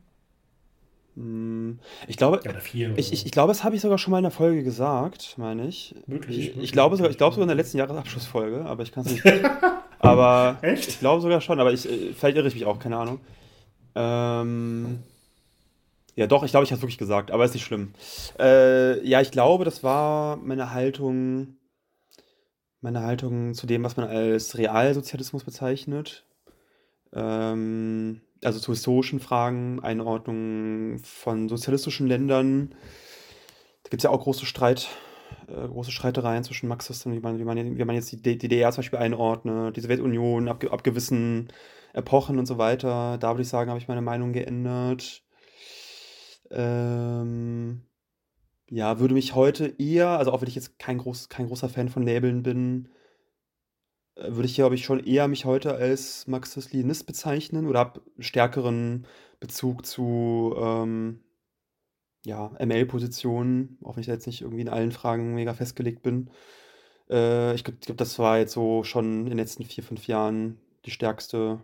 [1.18, 2.42] Hm, ich glaube,
[2.96, 5.68] ich, ich, ich, glaube, das habe ich sogar schon mal in der Folge gesagt, meine
[5.68, 5.96] ich.
[6.06, 6.56] Möglich.
[6.56, 9.14] Ich, ich glaube sogar, ich glaube sogar in der letzten Jahresabschlussfolge, aber ich kann es
[9.14, 9.26] nicht.
[10.00, 10.88] aber Echt?
[10.88, 13.20] ich glaube sogar schon, aber ich, äh, vielleicht irre ich mich auch, keine Ahnung.
[13.96, 15.00] Ähm,
[16.16, 17.94] ja, doch, ich glaube, ich habe es wirklich gesagt, aber ist nicht schlimm.
[18.40, 21.58] Äh, ja, ich glaube, das war meine Haltung,
[22.82, 26.26] meine Haltung zu dem, was man als Realsozialismus bezeichnet.
[27.12, 32.70] Ähm, also zu historischen Fragen, Einordnung von sozialistischen Ländern.
[33.84, 34.90] Da gibt es ja auch große Streit,
[35.48, 38.80] äh, große Streitereien zwischen Marxisten, wie man, wie man, wie man jetzt die DDR zum
[38.80, 41.50] Beispiel einordnet, die Sowjetunion ab, ab gewissen
[41.94, 43.18] Epochen und so weiter.
[43.18, 45.24] Da würde ich sagen, habe ich meine Meinung geändert.
[46.52, 47.84] Ähm,
[48.70, 51.90] ja, würde mich heute eher, also auch wenn ich jetzt kein, groß, kein großer Fan
[51.90, 52.90] von Labeln bin,
[54.20, 59.06] würde ich, glaube ich, schon eher mich heute als Marxist-Leninist bezeichnen oder habe stärkeren
[59.40, 61.20] Bezug zu ähm,
[62.26, 66.30] ja, ML-Positionen, auch wenn ich da jetzt nicht irgendwie in allen Fragen mega festgelegt bin.
[67.10, 70.60] Äh, ich glaube, glaub, das war jetzt so schon in den letzten vier, fünf Jahren
[70.86, 71.62] die stärkste,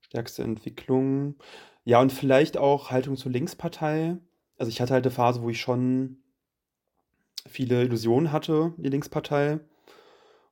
[0.00, 1.36] stärkste Entwicklung.
[1.84, 4.16] Ja, und vielleicht auch Haltung zur Linkspartei.
[4.58, 6.18] Also ich hatte halt eine Phase, wo ich schon
[7.46, 9.60] viele Illusionen hatte, die Linkspartei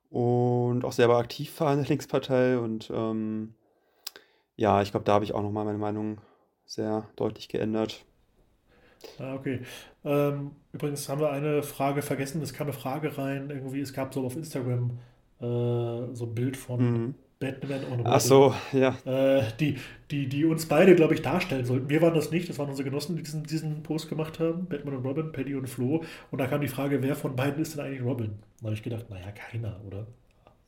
[0.09, 2.57] und auch selber aktiv war in der Linkspartei.
[2.57, 3.53] Und ähm,
[4.55, 6.19] ja, ich glaube, da habe ich auch nochmal meine Meinung
[6.65, 8.05] sehr deutlich geändert.
[9.19, 9.61] Ah, okay.
[10.03, 12.41] Ähm, übrigens haben wir eine Frage vergessen.
[12.41, 13.49] Es kam eine Frage rein.
[13.49, 14.97] Irgendwie, es gab so auf Instagram
[15.39, 17.15] äh, so ein Bild von mhm.
[17.45, 18.07] Batman und Robin.
[18.07, 18.95] Ach so, ja.
[19.05, 19.77] Äh, die,
[20.11, 21.89] die, die uns beide, glaube ich, darstellen sollten.
[21.89, 24.65] Wir waren das nicht, das waren unsere Genossen, die diesen, diesen Post gemacht haben.
[24.67, 26.03] Batman und Robin, Paddy und Flo.
[26.31, 28.31] Und da kam die Frage, wer von beiden ist denn eigentlich Robin?
[28.59, 30.07] Da habe ich gedacht, naja, keiner, oder?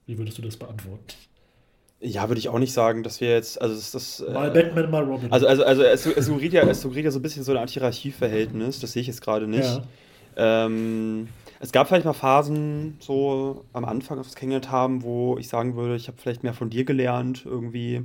[0.05, 1.03] Wie würdest du das beantworten?
[1.99, 4.91] Ja, würde ich auch nicht sagen, dass wir jetzt, also das, das äh, mal Batman,
[4.91, 5.31] mal Robin.
[5.31, 7.61] Also, also, also es, es, suggeriert ja, es suggeriert ja so ein bisschen so eine
[7.61, 9.81] Art Hierarchieverhältnis, das sehe ich jetzt gerade nicht.
[10.35, 10.65] Ja.
[10.65, 11.27] Ähm,
[11.59, 15.47] es gab vielleicht mal Phasen so am Anfang, als wir es kennengelernt haben, wo ich
[15.47, 18.03] sagen würde, ich habe vielleicht mehr von dir gelernt, irgendwie.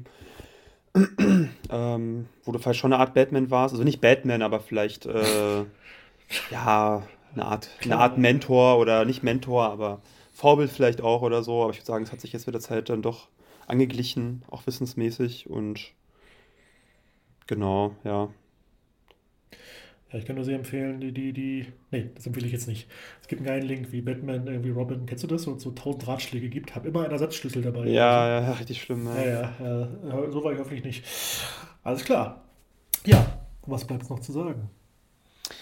[1.71, 3.75] ähm, wo du vielleicht schon eine Art Batman warst.
[3.75, 5.65] Also nicht Batman, aber vielleicht äh,
[6.51, 7.03] ja,
[7.35, 10.01] eine Art, eine Art Mentor oder nicht Mentor, aber
[10.33, 11.63] Vorbild vielleicht auch oder so.
[11.63, 13.29] Aber ich würde sagen, es hat sich jetzt mit der Zeit dann doch
[13.67, 15.93] angeglichen, auch wissensmäßig und
[17.47, 18.29] genau, ja.
[20.13, 22.87] Ja, ich kann nur sehr empfehlen, die, die, die, nee, das empfehle ich jetzt nicht.
[23.23, 25.47] Es gibt einen geilen Link, wie Batman, irgendwie Robin, kennst du das?
[25.47, 26.75] Und so tausend Ratschläge gibt.
[26.75, 27.89] Hab immer einen Ersatzschlüssel dabei.
[27.89, 28.47] Ja, also.
[28.47, 29.07] ja, richtig schlimm.
[29.07, 31.05] Ja, ja, ja, ja, so war ich hoffentlich nicht.
[31.83, 32.45] Alles klar.
[33.07, 34.69] Ja, was bleibt noch zu sagen?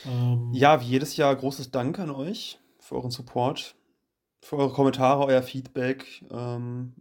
[0.07, 3.77] Ähm, ja, wie jedes Jahr großes Dank an euch für euren Support,
[4.43, 6.25] für eure Kommentare, euer Feedback.
[6.31, 6.95] Ähm,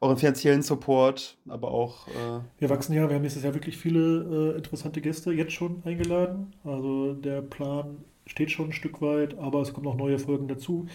[0.00, 2.08] euren finanziellen Support, aber auch.
[2.08, 5.82] Äh, wir wachsen ja, wir haben nächstes Jahr wirklich viele äh, interessante Gäste jetzt schon
[5.84, 6.54] eingeladen.
[6.64, 10.86] Also der Plan steht schon ein Stück weit, aber es kommen noch neue Folgen dazu.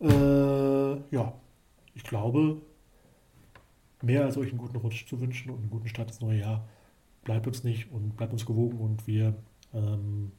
[0.00, 1.32] Äh, ja,
[1.94, 2.60] ich glaube,
[4.02, 6.68] mehr als euch einen guten Rutsch zu wünschen und einen guten Start ins neue Jahr
[7.24, 9.34] bleibt uns nicht und bleibt uns gewogen und wir
[9.74, 10.32] ähm,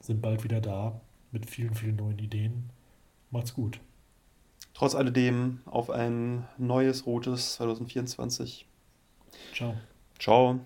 [0.00, 1.00] sind bald wieder da
[1.32, 2.70] mit vielen, vielen neuen Ideen.
[3.30, 3.80] Macht's gut
[4.72, 8.66] trotz alledem auf ein neues rotes 2024.
[9.52, 9.74] Ciao.
[10.18, 10.60] Ciao.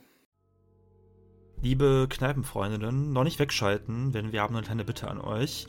[1.61, 5.67] Liebe Kneipenfreundinnen, noch nicht wegschalten, denn wir haben eine kleine Bitte an euch.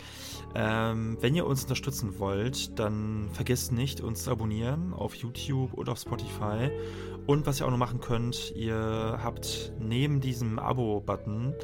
[0.54, 5.94] Ähm, wenn ihr uns unterstützen wollt, dann vergesst nicht, uns zu abonnieren auf YouTube oder
[5.94, 6.70] auf Spotify.
[7.26, 11.56] Und was ihr auch noch machen könnt, ihr habt neben diesem Abo-Button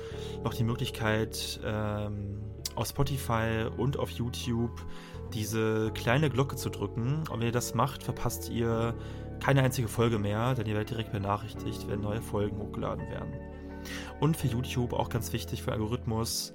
[0.44, 2.40] noch die Möglichkeit, ähm,
[2.74, 4.82] auf Spotify und auf YouTube
[5.36, 7.24] diese kleine Glocke zu drücken.
[7.30, 8.96] Und wenn ihr das macht, verpasst ihr
[9.40, 13.34] keine einzige Folge mehr, denn ihr werdet direkt benachrichtigt, wenn neue Folgen hochgeladen werden.
[14.20, 16.54] Und für YouTube auch ganz wichtig für Algorithmus,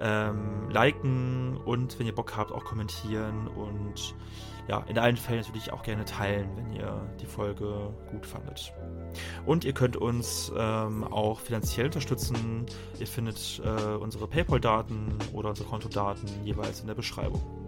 [0.00, 4.14] ähm, liken und wenn ihr Bock habt, auch kommentieren und
[4.68, 8.72] ja, in allen Fällen natürlich auch gerne teilen, wenn ihr die Folge gut fandet.
[9.44, 12.66] Und ihr könnt uns ähm, auch finanziell unterstützen.
[13.00, 17.59] Ihr findet äh, unsere PayPal-Daten oder unsere Kontodaten jeweils in der Beschreibung.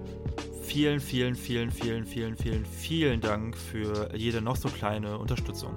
[0.62, 5.74] Vielen, vielen, vielen, vielen, vielen, vielen, vielen Dank für jede noch so kleine Unterstützung.